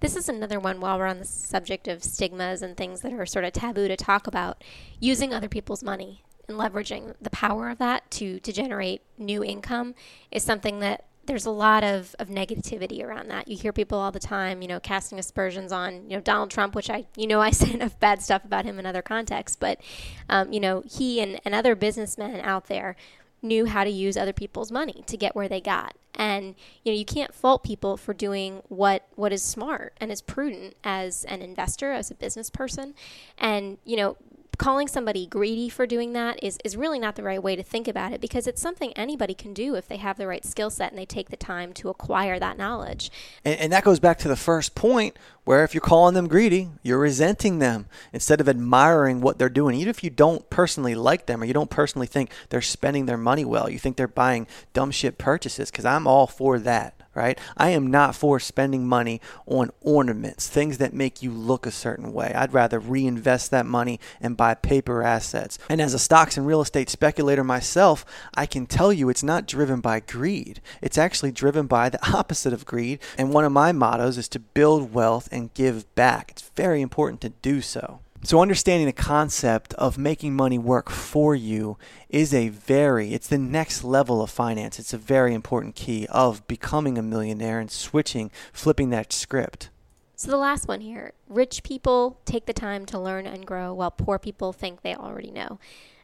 This 0.00 0.16
is 0.16 0.28
another 0.28 0.60
one 0.60 0.80
while 0.80 0.98
we're 0.98 1.06
on 1.06 1.20
the 1.20 1.24
subject 1.24 1.88
of 1.88 2.04
stigmas 2.04 2.60
and 2.60 2.76
things 2.76 3.00
that 3.00 3.14
are 3.14 3.24
sort 3.24 3.46
of 3.46 3.54
taboo 3.54 3.88
to 3.88 3.96
talk 3.96 4.26
about. 4.26 4.62
Using 5.00 5.32
other 5.32 5.48
people's 5.48 5.82
money 5.82 6.24
and 6.48 6.58
leveraging 6.58 7.14
the 7.20 7.30
power 7.30 7.68
of 7.70 7.78
that 7.78 8.10
to 8.12 8.40
to 8.40 8.52
generate 8.52 9.02
new 9.18 9.42
income 9.44 9.94
is 10.30 10.42
something 10.42 10.80
that 10.80 11.04
there's 11.26 11.46
a 11.46 11.50
lot 11.50 11.82
of, 11.82 12.14
of 12.18 12.28
negativity 12.28 13.02
around 13.02 13.28
that. 13.28 13.48
You 13.48 13.56
hear 13.56 13.72
people 13.72 13.98
all 13.98 14.12
the 14.12 14.20
time, 14.20 14.62
you 14.62 14.68
know, 14.68 14.80
casting 14.80 15.18
aspersions 15.18 15.72
on, 15.72 16.08
you 16.08 16.16
know, 16.16 16.20
Donald 16.20 16.50
Trump, 16.50 16.74
which 16.74 16.90
I, 16.90 17.06
you 17.16 17.26
know, 17.26 17.40
I 17.40 17.50
say 17.52 17.72
enough 17.72 17.98
bad 17.98 18.22
stuff 18.22 18.44
about 18.44 18.64
him 18.64 18.78
in 18.78 18.86
other 18.86 19.02
contexts, 19.02 19.56
but, 19.56 19.80
um, 20.28 20.52
you 20.52 20.60
know, 20.60 20.82
he 20.86 21.20
and, 21.20 21.40
and 21.44 21.54
other 21.54 21.74
businessmen 21.74 22.40
out 22.40 22.66
there 22.66 22.96
knew 23.42 23.66
how 23.66 23.84
to 23.84 23.90
use 23.90 24.16
other 24.16 24.32
people's 24.32 24.72
money 24.72 25.04
to 25.06 25.16
get 25.16 25.36
where 25.36 25.48
they 25.48 25.60
got. 25.60 25.94
And 26.14 26.54
you 26.82 26.92
know, 26.92 26.98
you 26.98 27.04
can't 27.04 27.34
fault 27.34 27.62
people 27.62 27.96
for 27.96 28.14
doing 28.14 28.62
what 28.68 29.06
what 29.16 29.32
is 29.32 29.42
smart 29.42 29.94
and 30.00 30.10
is 30.10 30.22
prudent 30.22 30.76
as 30.82 31.24
an 31.24 31.42
investor, 31.42 31.92
as 31.92 32.10
a 32.10 32.14
business 32.14 32.50
person. 32.50 32.94
And 33.36 33.78
you 33.84 33.96
know, 33.96 34.16
calling 34.58 34.88
somebody 34.88 35.26
greedy 35.26 35.68
for 35.68 35.86
doing 35.86 36.12
that 36.12 36.42
is, 36.42 36.58
is 36.64 36.76
really 36.76 36.98
not 36.98 37.16
the 37.16 37.22
right 37.22 37.42
way 37.42 37.56
to 37.56 37.62
think 37.62 37.88
about 37.88 38.12
it 38.12 38.20
because 38.20 38.46
it's 38.46 38.60
something 38.60 38.92
anybody 38.92 39.34
can 39.34 39.54
do 39.54 39.74
if 39.74 39.88
they 39.88 39.96
have 39.96 40.16
the 40.16 40.26
right 40.26 40.44
skill 40.44 40.70
set 40.70 40.90
and 40.90 40.98
they 40.98 41.06
take 41.06 41.30
the 41.30 41.36
time 41.36 41.72
to 41.74 41.88
acquire 41.88 42.38
that 42.38 42.58
knowledge. 42.58 43.10
And, 43.44 43.58
and, 43.58 43.72
that 43.72 43.84
goes 43.84 43.98
back 43.98 44.18
to 44.18 44.28
the 44.28 44.36
first 44.36 44.74
point 44.74 45.16
where 45.44 45.64
if 45.64 45.74
you're 45.74 45.80
calling 45.80 46.14
them 46.14 46.28
greedy, 46.28 46.68
you're 46.82 46.98
resenting 46.98 47.58
them 47.58 47.86
instead 48.12 48.40
of 48.40 48.48
admiring 48.48 49.20
what 49.20 49.38
they're 49.38 49.48
doing. 49.48 49.76
Even 49.76 49.90
if 49.90 50.04
you 50.04 50.10
don't 50.10 50.48
personally 50.50 50.94
like 50.94 51.26
them 51.26 51.42
or 51.42 51.44
you 51.44 51.54
don't 51.54 51.70
personally 51.70 52.06
think 52.06 52.30
they're 52.50 52.62
spending 52.62 53.06
their 53.06 53.18
money 53.18 53.44
well, 53.44 53.68
you 53.68 53.78
think 53.78 53.96
they're 53.96 54.08
buying 54.08 54.46
dumb 54.72 54.90
shit 54.90 55.18
purchases 55.18 55.70
because 55.70 55.84
I'm 55.84 56.06
all 56.06 56.26
for 56.26 56.58
that 56.60 57.03
right? 57.14 57.38
I 57.56 57.70
am 57.70 57.90
not 57.90 58.14
for 58.14 58.40
spending 58.40 58.86
money 58.86 59.20
on 59.46 59.70
ornaments, 59.80 60.48
things 60.48 60.78
that 60.78 60.92
make 60.92 61.22
you 61.22 61.30
look 61.30 61.66
a 61.66 61.70
certain 61.70 62.12
way. 62.12 62.32
I'd 62.34 62.52
rather 62.52 62.78
reinvest 62.78 63.50
that 63.50 63.66
money 63.66 64.00
and 64.20 64.36
buy 64.36 64.54
paper 64.54 65.02
assets. 65.02 65.58
And 65.68 65.80
as 65.80 65.94
a 65.94 65.98
stocks 65.98 66.36
and 66.36 66.46
real 66.46 66.60
estate 66.60 66.90
speculator 66.90 67.44
myself, 67.44 68.04
I 68.34 68.46
can 68.46 68.66
tell 68.66 68.92
you 68.92 69.08
it's 69.08 69.22
not 69.22 69.46
driven 69.46 69.80
by 69.80 70.00
greed. 70.00 70.60
It's 70.82 70.98
actually 70.98 71.32
driven 71.32 71.66
by 71.66 71.88
the 71.88 72.06
opposite 72.14 72.52
of 72.52 72.66
greed. 72.66 73.00
And 73.18 73.32
one 73.32 73.44
of 73.44 73.52
my 73.52 73.72
mottos 73.72 74.18
is 74.18 74.28
to 74.28 74.38
build 74.38 74.92
wealth 74.92 75.28
and 75.32 75.54
give 75.54 75.92
back. 75.94 76.30
It's 76.30 76.50
very 76.54 76.80
important 76.80 77.20
to 77.22 77.30
do 77.30 77.60
so. 77.60 78.00
So 78.24 78.40
understanding 78.40 78.86
the 78.86 78.94
concept 78.94 79.74
of 79.74 79.98
making 79.98 80.34
money 80.34 80.56
work 80.56 80.88
for 80.88 81.34
you 81.34 81.76
is 82.08 82.32
a 82.32 82.48
very 82.48 83.12
it's 83.12 83.28
the 83.28 83.36
next 83.36 83.84
level 83.84 84.22
of 84.22 84.30
finance. 84.30 84.78
It's 84.78 84.94
a 84.94 84.98
very 84.98 85.34
important 85.34 85.74
key 85.74 86.06
of 86.08 86.46
becoming 86.48 86.96
a 86.96 87.02
millionaire 87.02 87.60
and 87.60 87.70
switching, 87.70 88.30
flipping 88.50 88.88
that 88.90 89.12
script. 89.12 89.68
So 90.16 90.30
the 90.30 90.38
last 90.38 90.66
one 90.66 90.80
here, 90.80 91.12
rich 91.28 91.62
people 91.62 92.18
take 92.24 92.46
the 92.46 92.54
time 92.54 92.86
to 92.86 92.98
learn 92.98 93.26
and 93.26 93.44
grow 93.44 93.74
while 93.74 93.90
poor 93.90 94.18
people 94.18 94.54
think 94.54 94.80
they 94.80 94.94
already 94.94 95.30
know. 95.30 95.58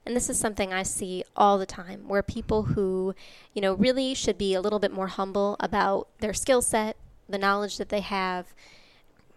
And 0.05 0.15
this 0.15 0.29
is 0.29 0.39
something 0.39 0.75
I 0.75 0.83
see 0.83 1.25
all 1.35 1.57
the 1.57 1.65
time 1.65 2.07
where 2.07 2.23
people 2.23 2.65
who, 2.65 3.15
you 3.55 3.63
know, 3.63 3.73
really 3.73 4.13
should 4.13 4.37
be 4.37 4.53
a 4.53 4.61
little 4.61 4.79
bit 4.79 4.93
more 4.93 5.07
humble 5.07 5.57
about 5.59 6.09
their 6.19 6.35
skill 6.35 6.61
set, 6.61 6.99
the 7.31 7.39
knowledge 7.39 7.79
that 7.79 7.89
they 7.89 8.01
have, 8.01 8.53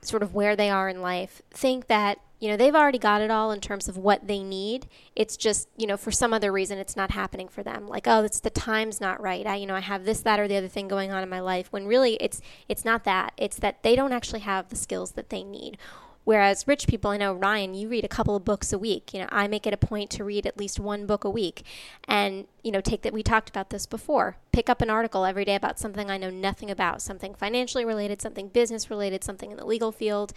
sort 0.01 0.21
of 0.21 0.33
where 0.33 0.57
they 0.57 0.69
are 0.69 0.89
in 0.89 1.01
life, 1.01 1.41
think 1.49 1.87
that 1.87 2.19
you 2.43 2.49
know 2.49 2.57
they've 2.57 2.75
already 2.75 2.97
got 2.97 3.21
it 3.21 3.31
all 3.31 3.51
in 3.51 3.61
terms 3.61 3.87
of 3.87 3.95
what 3.95 4.27
they 4.27 4.43
need. 4.43 4.87
It's 5.15 5.37
just 5.37 5.69
you 5.77 5.87
know 5.87 5.95
for 5.95 6.11
some 6.11 6.33
other 6.33 6.51
reason 6.51 6.77
it's 6.77 6.97
not 6.97 7.11
happening 7.11 7.47
for 7.47 7.63
them. 7.63 7.87
Like 7.87 8.05
oh 8.05 8.25
it's 8.25 8.41
the 8.41 8.49
time's 8.49 8.99
not 8.99 9.21
right. 9.21 9.47
I 9.47 9.55
you 9.55 9.65
know 9.65 9.75
i 9.75 9.79
have 9.79 10.03
this 10.03 10.19
that 10.23 10.41
or 10.41 10.47
the 10.49 10.57
other 10.57 10.67
thing 10.67 10.89
going 10.89 11.09
on 11.09 11.23
in 11.23 11.29
my 11.29 11.39
life 11.39 11.71
when 11.71 11.87
really 11.87 12.15
it's 12.15 12.41
it's 12.67 12.83
not 12.83 13.05
that. 13.05 13.31
It's 13.37 13.55
that 13.59 13.81
they 13.81 13.95
don't 13.95 14.11
actually 14.11 14.41
have 14.41 14.67
the 14.67 14.75
skills 14.75 15.13
that 15.13 15.29
they 15.29 15.45
need 15.45 15.77
Whereas 16.23 16.67
rich 16.67 16.87
people, 16.87 17.11
I 17.11 17.17
know 17.17 17.33
Ryan, 17.33 17.73
you 17.73 17.89
read 17.89 18.05
a 18.05 18.09
couple 18.09 18.35
of 18.35 18.45
books 18.45 18.71
a 18.71 18.77
week. 18.77 19.13
You 19.13 19.21
know, 19.21 19.27
I 19.31 19.47
make 19.47 19.67
it 19.67 19.73
a 19.73 19.77
point 19.77 20.09
to 20.11 20.23
read 20.23 20.45
at 20.45 20.57
least 20.57 20.79
one 20.79 21.05
book 21.05 21.23
a 21.23 21.29
week, 21.29 21.63
and 22.07 22.47
you 22.63 22.71
know, 22.71 22.79
take 22.79 23.01
that. 23.01 23.13
We 23.13 23.23
talked 23.23 23.49
about 23.49 23.69
this 23.71 23.85
before. 23.85 24.37
Pick 24.53 24.69
up 24.69 24.81
an 24.81 24.89
article 24.89 25.25
every 25.25 25.43
day 25.43 25.55
about 25.55 25.79
something 25.79 26.09
I 26.09 26.17
know 26.17 26.29
nothing 26.29 26.71
about, 26.71 27.01
something 27.01 27.35
financially 27.35 27.83
related, 27.83 28.21
something 28.21 28.47
business 28.47 28.89
related, 28.89 29.23
something 29.23 29.51
in 29.51 29.57
the 29.57 29.65
legal 29.65 29.91
field, 29.91 30.31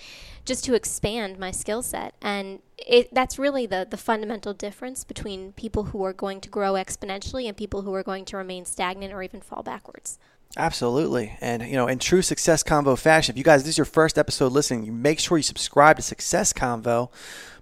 just 0.44 0.64
to 0.64 0.74
expand 0.74 1.38
my 1.38 1.52
skill 1.52 1.82
set. 1.82 2.14
And 2.20 2.60
it, 2.78 3.14
that's 3.14 3.38
really 3.38 3.66
the 3.66 3.86
the 3.88 3.96
fundamental 3.96 4.54
difference 4.54 5.04
between 5.04 5.52
people 5.52 5.84
who 5.84 6.04
are 6.04 6.12
going 6.12 6.40
to 6.40 6.48
grow 6.48 6.72
exponentially 6.72 7.46
and 7.46 7.56
people 7.56 7.82
who 7.82 7.94
are 7.94 8.02
going 8.02 8.24
to 8.26 8.36
remain 8.36 8.64
stagnant 8.64 9.12
or 9.12 9.22
even 9.22 9.40
fall 9.40 9.62
backwards. 9.62 10.18
Absolutely. 10.56 11.36
And, 11.40 11.62
you 11.62 11.74
know, 11.74 11.86
in 11.86 11.98
true 11.98 12.22
Success 12.22 12.62
Convo 12.62 12.98
fashion, 12.98 13.34
if 13.34 13.38
you 13.38 13.44
guys, 13.44 13.62
this 13.62 13.70
is 13.74 13.78
your 13.78 13.84
first 13.84 14.16
episode 14.16 14.52
listening, 14.52 14.84
you 14.84 14.92
make 14.92 15.18
sure 15.18 15.36
you 15.36 15.42
subscribe 15.42 15.96
to 15.96 16.02
Success 16.02 16.52
Convo. 16.52 17.10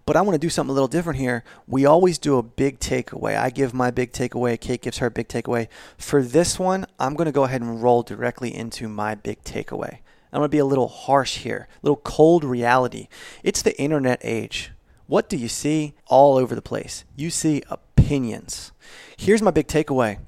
But 0.07 0.17
I 0.17 0.21
want 0.21 0.35
to 0.35 0.39
do 0.39 0.51
something 0.51 0.71
a 0.71 0.75
little 0.75 0.89
different 0.89 1.19
here. 1.19 1.45
We 1.67 1.87
always 1.87 2.19
do 2.19 2.37
a 2.37 2.43
big 2.43 2.79
takeaway. 2.79 3.39
I 3.39 3.51
give 3.51 3.73
my 3.73 3.91
big 3.91 4.13
takeaway. 4.13 4.61
Kate 4.61 4.83
gives 4.83 4.99
her 4.99 5.09
big 5.09 5.29
takeaway. 5.29 5.69
For 5.97 6.23
this 6.23 6.59
one, 6.59 6.87
I'm 6.99 7.15
going 7.15 7.27
to 7.27 7.33
go 7.33 7.45
ahead 7.45 7.63
and 7.63 7.83
roll 7.83 8.03
directly 8.03 8.55
into 8.55 8.87
my 8.87 9.15
big 9.15 9.43
takeaway. 9.45 9.99
I'm 10.33 10.41
going 10.41 10.45
to 10.45 10.49
be 10.49 10.59
a 10.59 10.65
little 10.65 10.89
harsh 10.89 11.39
here, 11.39 11.69
a 11.73 11.87
little 11.87 11.97
cold 11.97 12.45
reality. 12.45 13.09
It's 13.43 13.63
the 13.63 13.81
internet 13.81 14.21
age. 14.23 14.73
What 15.07 15.29
do 15.29 15.37
you 15.37 15.49
see 15.49 15.95
all 16.07 16.37
over 16.37 16.55
the 16.55 16.63
place? 16.63 17.05
You 17.17 17.31
see 17.31 17.63
opinions. 17.71 18.73
Here's 19.17 19.43
my 19.43 19.51
big 19.51 19.69
takeaway 19.69 20.19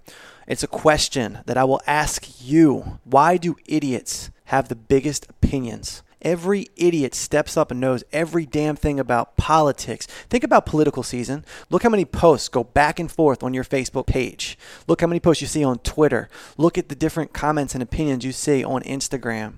it's 0.47 0.63
a 0.63 0.69
question 0.69 1.41
that 1.47 1.57
I 1.57 1.65
will 1.65 1.81
ask 1.87 2.27
you 2.41 2.99
Why 3.05 3.37
do 3.37 3.57
idiots 3.67 4.31
have 4.47 4.69
the 4.69 4.77
biggest 4.77 5.29
opinions? 5.29 6.03
Every 6.23 6.67
idiot 6.77 7.15
steps 7.15 7.57
up 7.57 7.71
and 7.71 7.79
knows 7.79 8.03
every 8.13 8.47
damn 8.47 8.75
thing 8.75 8.99
about 8.99 9.37
politics. 9.37 10.07
Think 10.29 10.43
about 10.43 10.67
political 10.67 11.03
season. 11.03 11.45
Look 11.71 11.83
how 11.83 11.89
many 11.89 12.05
posts 12.05 12.49
go 12.49 12.65
back 12.65 12.99
and 12.99 13.11
forth 13.11 13.43
on 13.43 13.55
your 13.55 13.65
Facebook 13.65 14.07
page. 14.07 14.59
Look 14.89 15.03
how 15.03 15.07
many 15.07 15.21
posts 15.21 15.43
you 15.43 15.47
see 15.47 15.63
on 15.63 15.79
Twitter. 15.81 16.29
Look 16.57 16.79
at 16.79 16.89
the 16.89 16.97
different 16.97 17.33
comments 17.33 17.75
and 17.75 17.83
opinions 17.83 18.25
you 18.25 18.33
see 18.33 18.65
on 18.65 18.83
Instagram. 18.83 19.55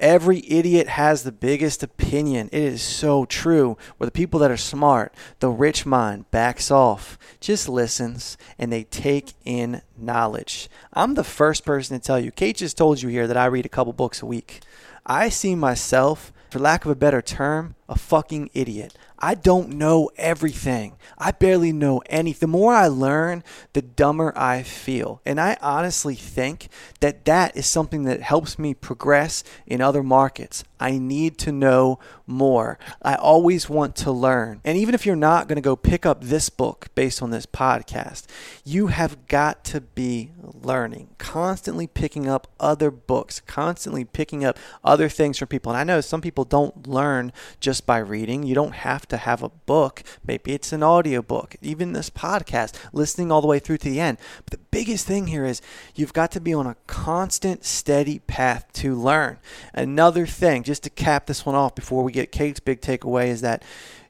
Every 0.00 0.44
idiot 0.50 0.88
has 0.88 1.22
the 1.22 1.32
biggest 1.32 1.82
opinion. 1.82 2.48
It 2.52 2.62
is 2.62 2.82
so 2.82 3.24
true. 3.24 3.76
Where 3.96 4.06
the 4.06 4.10
people 4.10 4.40
that 4.40 4.50
are 4.50 4.56
smart, 4.56 5.14
the 5.38 5.48
rich 5.48 5.86
mind 5.86 6.30
backs 6.30 6.70
off, 6.70 7.18
just 7.40 7.68
listens, 7.68 8.36
and 8.58 8.72
they 8.72 8.84
take 8.84 9.34
in 9.44 9.82
knowledge. 9.96 10.68
I'm 10.92 11.14
the 11.14 11.24
first 11.24 11.64
person 11.64 11.98
to 11.98 12.04
tell 12.04 12.18
you. 12.18 12.32
Kate 12.32 12.56
just 12.56 12.76
told 12.76 13.00
you 13.00 13.08
here 13.08 13.26
that 13.26 13.36
I 13.36 13.46
read 13.46 13.66
a 13.66 13.70
couple 13.70 13.92
books 13.92 14.22
a 14.22 14.26
week. 14.26 14.60
I 15.06 15.28
see 15.28 15.54
myself, 15.54 16.32
for 16.50 16.58
lack 16.58 16.84
of 16.84 16.90
a 16.90 16.96
better 16.96 17.22
term, 17.22 17.76
a 17.88 17.96
fucking 17.96 18.50
idiot. 18.54 18.96
I 19.24 19.36
don't 19.36 19.74
know 19.74 20.10
everything. 20.16 20.96
I 21.16 21.30
barely 21.30 21.72
know 21.72 22.02
anything. 22.06 22.40
The 22.40 22.58
more 22.58 22.74
I 22.74 22.88
learn, 22.88 23.44
the 23.72 23.80
dumber 23.80 24.32
I 24.36 24.64
feel. 24.64 25.20
And 25.24 25.40
I 25.40 25.56
honestly 25.62 26.16
think 26.16 26.68
that 26.98 27.24
that 27.26 27.56
is 27.56 27.64
something 27.66 28.02
that 28.02 28.20
helps 28.20 28.58
me 28.58 28.74
progress 28.74 29.44
in 29.64 29.80
other 29.80 30.02
markets. 30.02 30.64
I 30.80 30.98
need 30.98 31.38
to 31.38 31.52
know 31.52 32.00
more. 32.26 32.80
I 33.00 33.14
always 33.14 33.68
want 33.68 33.94
to 33.96 34.10
learn. 34.10 34.60
And 34.64 34.76
even 34.76 34.94
if 34.94 35.06
you're 35.06 35.14
not 35.14 35.46
going 35.46 35.56
to 35.56 35.62
go 35.62 35.76
pick 35.76 36.04
up 36.04 36.24
this 36.24 36.50
book 36.50 36.88
based 36.96 37.22
on 37.22 37.30
this 37.30 37.46
podcast, 37.46 38.26
you 38.64 38.88
have 38.88 39.28
got 39.28 39.62
to 39.66 39.80
be 39.80 40.32
learning, 40.42 41.10
constantly 41.18 41.86
picking 41.86 42.28
up 42.28 42.48
other 42.58 42.90
books, 42.90 43.38
constantly 43.38 44.04
picking 44.04 44.44
up 44.44 44.58
other 44.82 45.08
things 45.08 45.38
from 45.38 45.46
people. 45.46 45.70
And 45.70 45.78
I 45.78 45.84
know 45.84 46.00
some 46.00 46.20
people 46.20 46.44
don't 46.44 46.88
learn 46.88 47.32
just 47.60 47.86
by 47.86 47.98
reading. 47.98 48.42
You 48.42 48.56
don't 48.56 48.74
have 48.74 49.06
to 49.08 49.11
have 49.16 49.42
a 49.42 49.48
book. 49.48 50.02
Maybe 50.26 50.52
it's 50.52 50.72
an 50.72 50.82
audio 50.82 51.22
book, 51.22 51.56
even 51.62 51.92
this 51.92 52.10
podcast, 52.10 52.74
listening 52.92 53.30
all 53.30 53.40
the 53.40 53.46
way 53.46 53.58
through 53.58 53.78
to 53.78 53.90
the 53.90 54.00
end. 54.00 54.18
But 54.44 54.52
the 54.52 54.66
biggest 54.70 55.06
thing 55.06 55.28
here 55.28 55.44
is 55.44 55.60
you've 55.94 56.12
got 56.12 56.30
to 56.32 56.40
be 56.40 56.54
on 56.54 56.66
a 56.66 56.76
constant, 56.86 57.64
steady 57.64 58.20
path 58.20 58.66
to 58.74 58.94
learn. 58.94 59.38
Another 59.74 60.26
thing, 60.26 60.62
just 60.62 60.82
to 60.84 60.90
cap 60.90 61.26
this 61.26 61.46
one 61.46 61.54
off 61.54 61.74
before 61.74 62.02
we 62.02 62.12
get 62.12 62.32
Kate's 62.32 62.60
big 62.60 62.80
takeaway, 62.80 63.28
is 63.28 63.40
that 63.40 63.62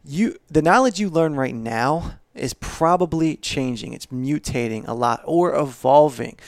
you 0.05 0.37
the 0.51 0.63
knowledge 0.63 0.99
you 0.99 1.09
learn 1.09 1.37
right 1.37 1.55
now 1.55 2.15
is 2.35 2.55
probably 2.55 3.37
changing. 3.37 3.93
It's 3.93 4.07
mutating 4.07 4.87
a 4.89 4.95
lot 4.95 5.23
or 5.25 5.55
evolving. 5.55 6.39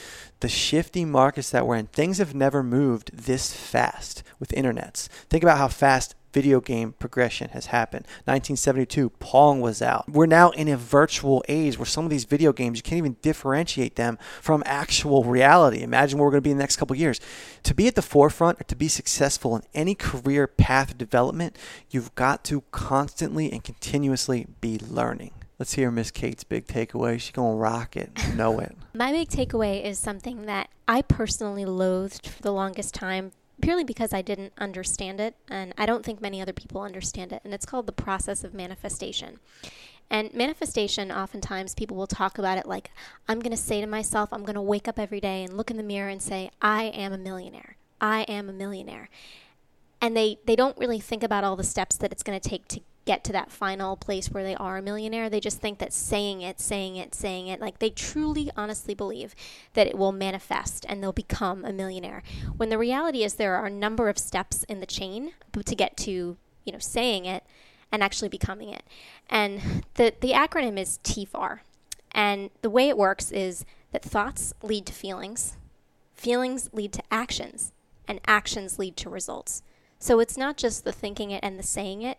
The 0.41 0.49
shifty 0.49 1.05
markets 1.05 1.51
that 1.51 1.67
we're 1.67 1.77
in, 1.77 1.87
things 1.87 2.19
have 2.19 2.35
never 2.35 2.63
moved 2.63 3.17
this 3.17 3.55
fast 3.55 4.23
with 4.39 4.51
internets. 4.51 5.09
Think 5.31 5.43
about 5.43 5.59
how 5.59 5.69
fast 5.69 6.15
video 6.35 6.61
game 6.61 6.93
progression 6.99 7.51
has 7.51 7.67
happened. 7.67 8.05
1972, 8.25 9.09
Pong 9.21 9.61
was 9.61 9.81
out. 9.81 10.07
We're 10.09 10.27
now 10.27 10.51
in 10.51 10.69
a 10.69 10.77
virtual 10.77 11.45
age 11.49 11.79
where 11.79 11.87
some 11.87 12.05
of 12.05 12.11
these 12.11 12.25
video 12.25 12.53
games, 12.53 12.79
you 12.79 12.83
can't 12.83 12.99
even 12.99 13.17
differentiate 13.23 13.95
them 13.95 14.19
from 14.43 14.63
actual 14.67 15.25
reality. 15.25 15.81
Imagine 15.83 16.19
where 16.19 16.27
we're 16.27 16.33
going 16.33 16.43
to 16.43 16.47
be 16.49 16.51
in 16.51 16.59
the 16.59 16.63
next 16.63 16.77
couple 16.77 16.97
years. 16.97 17.21
To 17.63 17.75
be 17.75 17.87
at 17.87 17.95
the 17.95 18.03
forefront 18.03 18.61
or 18.61 18.65
to 18.65 18.77
be 18.77 18.89
successful 18.89 19.55
in 19.57 19.63
any 19.73 19.95
career 19.95 20.47
path 20.49 20.99
development, 20.99 21.57
you've 21.91 22.15
got 22.17 22.45
to 22.45 22.65
constantly 22.73 23.51
and 23.51 23.63
continuously 23.63 24.47
be 24.61 24.79
learning. 24.79 25.31
Let's 25.59 25.75
hear 25.75 25.93
Miss 25.93 26.11
Kate's 26.11 26.43
big 26.43 26.67
takeaway. 26.67 27.21
She's 27.21 27.31
going 27.31 27.53
to 27.53 27.57
rock 27.57 27.97
it. 27.97 28.11
Know 28.35 28.59
it. 28.59 28.77
My 28.95 29.13
big 29.13 29.29
takeaway 29.29 29.85
is 29.85 30.01
something 30.01 30.47
that 30.47 30.69
I 30.89 31.03
personally 31.03 31.65
loathed 31.65 32.27
for 32.27 32.43
the 32.43 32.53
longest 32.53 32.93
time 32.93 33.31
purely 33.61 33.85
because 33.85 34.13
I 34.13 34.23
didn't 34.23 34.53
understand 34.59 35.21
it, 35.21 35.37
and 35.49 35.73
I 35.79 35.87
don't 35.87 36.05
think 36.05 36.21
many 36.21 36.41
other 36.41 36.53
people 36.53 36.83
understand 36.83 37.33
it. 37.33 37.41
And 37.45 37.55
it's 37.55 37.67
called 37.67 37.87
the 37.87 37.93
process 37.93 38.45
of 38.45 38.55
manifestation. 38.55 39.39
And 40.11 40.33
manifestation, 40.35 41.11
oftentimes 41.11 41.75
people 41.75 41.97
will 41.97 42.07
talk 42.07 42.39
about 42.39 42.59
it 42.59 42.67
like, 42.67 42.91
I'm 43.27 43.41
going 43.41 43.57
to 43.57 43.57
say 43.57 43.81
to 43.81 43.87
myself, 43.87 44.33
I'm 44.33 44.45
going 44.45 44.55
to 44.55 44.63
wake 44.63 44.87
up 44.87 44.99
every 44.99 45.21
day 45.21 45.43
and 45.43 45.57
look 45.57 45.71
in 45.71 45.77
the 45.77 45.83
mirror 45.83 46.09
and 46.11 46.21
say, 46.21 46.51
I 46.61 46.85
am 46.85 47.13
a 47.13 47.19
millionaire. 47.19 47.77
I 48.01 48.23
am 48.23 48.49
a 48.49 48.53
millionaire. 48.53 49.09
And 50.01 50.17
they, 50.17 50.39
they 50.45 50.57
don't 50.57 50.77
really 50.77 51.01
think 51.01 51.23
about 51.23 51.45
all 51.45 51.57
the 51.57 51.65
steps 51.65 51.97
that 51.97 52.13
it's 52.13 52.23
going 52.23 52.39
to 52.39 52.49
take 52.49 52.69
to 52.69 52.81
get 53.05 53.25
to 53.25 53.33
that 53.33 53.51
final 53.51 53.97
place 53.97 54.31
where 54.31 54.45
they 54.45 54.55
are 54.57 54.79
a 54.79 54.83
millionaire. 54.83 55.29
They 55.29 55.41
just 55.41 55.61
think 55.61 55.79
that 55.79 55.93
saying 55.93 56.41
it, 56.41 56.61
saying 56.61 56.97
it, 56.97 57.15
saying 57.15 57.49
it, 57.49 57.61
like 57.61 57.79
they 57.79 57.91
truly, 57.91 58.51
honestly 58.57 58.95
believe 58.95 59.35
that 59.75 59.87
it 59.87 59.99
will 59.99 60.13
manifest 60.13 60.87
and 60.89 61.03
they'll 61.03 61.13
become 61.13 61.65
a 61.65 61.73
millionaire. 61.73 62.23
When 62.57 62.71
the 62.71 62.79
reality 62.79 63.23
is 63.23 63.35
there 63.35 63.57
are 63.57 63.67
a 63.67 63.71
number 63.71 64.09
of 64.09 64.19
steps 64.19 64.65
in 64.65 64.81
the 64.81 64.87
chain 64.87 65.33
to 65.53 65.75
get 65.75 65.97
to, 65.99 66.37
you 66.65 66.73
know, 66.73 66.79
saying 66.79 67.27
it 67.27 67.45
and 67.93 68.03
actually 68.03 68.29
becoming 68.29 68.71
it. 68.71 68.83
And 69.29 69.85
the, 69.95 70.15
the 70.21 70.33
acronym 70.33 70.79
is 70.79 70.99
TFAR. 71.05 71.61
And 72.13 72.51
the 72.63 72.71
way 72.71 72.89
it 72.89 72.97
works 72.97 73.31
is 73.31 73.65
that 73.93 74.03
thoughts 74.03 74.55
lead 74.63 74.87
to 74.87 74.93
feelings, 74.93 75.57
feelings 76.15 76.71
lead 76.73 76.93
to 76.95 77.03
actions, 77.11 77.73
and 78.07 78.21
actions 78.27 78.79
lead 78.79 78.97
to 78.99 79.11
results. 79.11 79.63
So 80.05 80.21
it's 80.21 80.37
not 80.37 80.59
just 80.59 80.85
the 80.85 80.93
thinking 80.93 81.31
it 81.31 81.43
and 81.43 81.59
the 81.59 81.63
saying 81.63 82.03
it, 82.03 82.19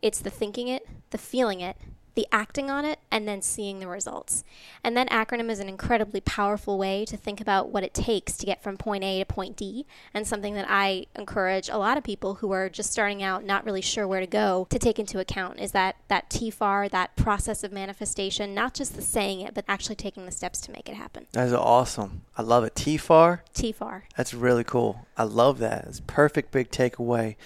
it's 0.00 0.20
the 0.20 0.30
thinking 0.30 0.68
it, 0.68 0.88
the 1.10 1.18
feeling 1.18 1.60
it, 1.60 1.76
the 2.14 2.26
acting 2.32 2.70
on 2.70 2.86
it, 2.86 2.98
and 3.10 3.28
then 3.28 3.42
seeing 3.42 3.78
the 3.78 3.86
results. 3.86 4.42
And 4.82 4.96
that 4.96 5.10
acronym 5.10 5.50
is 5.50 5.58
an 5.58 5.68
incredibly 5.68 6.22
powerful 6.22 6.78
way 6.78 7.04
to 7.04 7.14
think 7.14 7.38
about 7.38 7.68
what 7.68 7.84
it 7.84 7.92
takes 7.92 8.38
to 8.38 8.46
get 8.46 8.62
from 8.62 8.78
point 8.78 9.04
A 9.04 9.18
to 9.18 9.26
point 9.26 9.54
D, 9.54 9.84
and 10.14 10.26
something 10.26 10.54
that 10.54 10.64
I 10.66 11.08
encourage 11.14 11.68
a 11.68 11.76
lot 11.76 11.98
of 11.98 12.04
people 12.04 12.36
who 12.36 12.52
are 12.52 12.70
just 12.70 12.90
starting 12.90 13.22
out, 13.22 13.44
not 13.44 13.66
really 13.66 13.82
sure 13.82 14.08
where 14.08 14.20
to 14.20 14.26
go, 14.26 14.66
to 14.70 14.78
take 14.78 14.98
into 14.98 15.18
account 15.18 15.60
is 15.60 15.72
that 15.72 15.96
that 16.08 16.30
TFAR, 16.30 16.90
that 16.90 17.16
process 17.16 17.62
of 17.62 17.70
manifestation, 17.70 18.54
not 18.54 18.72
just 18.72 18.96
the 18.96 19.02
saying 19.02 19.42
it, 19.42 19.52
but 19.52 19.66
actually 19.68 19.96
taking 19.96 20.24
the 20.24 20.32
steps 20.32 20.58
to 20.62 20.72
make 20.72 20.88
it 20.88 20.94
happen. 20.94 21.26
That's 21.32 21.52
awesome. 21.52 22.22
I 22.38 22.40
love 22.40 22.64
it. 22.64 22.74
TFAR? 22.74 23.40
TFAR. 23.54 24.04
That's 24.16 24.32
really 24.32 24.64
cool. 24.64 25.05
I 25.16 25.24
love 25.24 25.58
that. 25.58 25.86
It's 25.86 26.00
perfect 26.06 26.50
big 26.50 26.70
takeaway. 26.70 27.36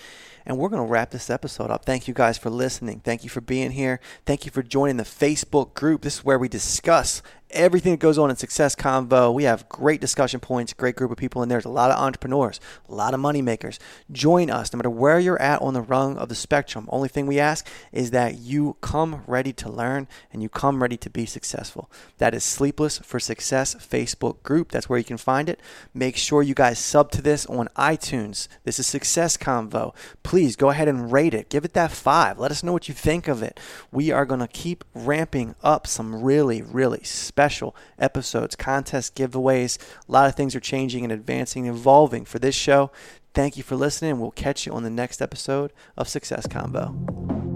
And 0.47 0.59
we're 0.59 0.71
going 0.71 0.85
to 0.85 0.91
wrap 0.91 1.11
this 1.11 1.31
episode 1.31 1.71
up. 1.71 1.85
Thank 1.85 2.09
you 2.09 2.15
guys 2.15 2.39
for 2.39 2.51
listening. 2.51 3.01
Thank 3.01 3.23
you 3.23 3.31
for 3.31 3.41
being 3.41 3.73
here. 3.73 4.01
Thank 4.27 4.45
you 4.45 4.51
for 4.51 4.63
joining 4.63 4.97
the 4.97 5.05
Facebook 5.05 5.75
group. 5.75 6.03
This 6.03 6.17
is 6.17 6.25
where 6.25 6.39
we 6.39 6.49
discuss 6.49 7.23
everything 7.53 7.93
that 7.93 8.01
goes 8.01 8.19
on 8.19 8.31
in 8.31 8.37
Success 8.37 8.75
Convo. 8.75 9.33
We 9.33 9.45
have 9.45 9.69
great 9.69 10.01
discussion 10.01 10.41
points, 10.41 10.73
great 10.73 10.97
group 10.97 11.11
of 11.11 11.17
people 11.17 11.43
in 11.43 11.49
there. 11.49 11.57
There's 11.57 11.65
a 11.65 11.71
lot 11.71 11.91
of 11.91 11.99
entrepreneurs, 11.99 12.61
a 12.89 12.95
lot 12.95 13.15
of 13.15 13.21
money 13.21 13.43
makers. 13.43 13.79
Join 14.11 14.51
us 14.51 14.73
no 14.73 14.79
matter 14.79 14.91
where 14.91 15.19
you're 15.19 15.41
at 15.41 15.61
on 15.61 15.75
the 15.75 15.83
rung 15.83 16.17
of 16.17 16.29
the 16.29 16.35
spectrum. 16.35 16.89
Only 16.91 17.09
thing 17.09 17.27
we 17.27 17.39
ask 17.39 17.67
is 17.93 18.11
that 18.13 18.39
you 18.39 18.77
come 18.81 19.23
ready 19.27 19.53
to 19.55 19.71
learn 19.71 20.09
and 20.33 20.43
you 20.43 20.49
come 20.49 20.83
ready 20.83 20.97
to 20.99 21.11
be 21.11 21.27
successful. 21.27 21.91
That 22.19 22.35
is 22.35 22.45
Sleepless 22.45 22.99
for 22.99 23.19
Success 23.19 23.75
Facebook 23.75 24.43
group. 24.43 24.71
That's 24.71 24.89
where 24.89 24.99
you 24.99 25.05
can 25.05 25.17
find 25.17 25.49
it. 25.49 25.61
Make 25.93 26.17
sure 26.17 26.43
you 26.43 26.55
guys 26.55 26.79
sub 26.79 27.11
to 27.13 27.23
this 27.23 27.47
on 27.47 27.69
iTunes. 27.77 28.49
This 28.65 28.79
is 28.79 28.87
Success 28.87 29.37
Convo. 29.37 29.95
Please 30.23 30.57
go 30.57 30.71
ahead 30.71 30.89
and 30.89 31.13
rate 31.13 31.35
it. 31.35 31.49
Give 31.49 31.65
it 31.65 31.75
that 31.75 31.91
five. 31.91 32.39
Let 32.39 32.51
us 32.51 32.63
know 32.63 32.73
what 32.73 32.89
you 32.89 32.95
think 32.95 33.29
of 33.29 33.43
it. 33.43 33.59
We 33.91 34.11
are 34.11 34.25
going 34.25 34.41
to 34.41 34.49
keep 34.49 34.85
ramping 34.95 35.55
up 35.63 35.87
some 35.87 36.23
really, 36.23 36.63
really 36.63 37.03
special 37.03 37.40
special 37.41 37.75
episodes, 37.99 38.55
contests, 38.55 39.09
giveaways. 39.09 39.79
A 40.07 40.13
lot 40.13 40.29
of 40.29 40.35
things 40.35 40.55
are 40.55 40.61
changing 40.61 41.05
and 41.05 41.13
advancing 41.13 41.67
and 41.67 41.75
evolving 41.75 42.27
for 42.27 42.39
this 42.39 42.55
show. 42.55 42.91
Thank 43.33 43.57
you 43.57 43.63
for 43.63 43.77
listening. 43.77 44.21
We'll 44.21 44.31
catch 44.31 44.67
you 44.67 44.73
on 44.73 44.83
the 44.83 44.91
next 44.91 45.23
episode 45.23 45.73
of 45.97 46.07
Success 46.07 46.47
Convo. 46.47 47.50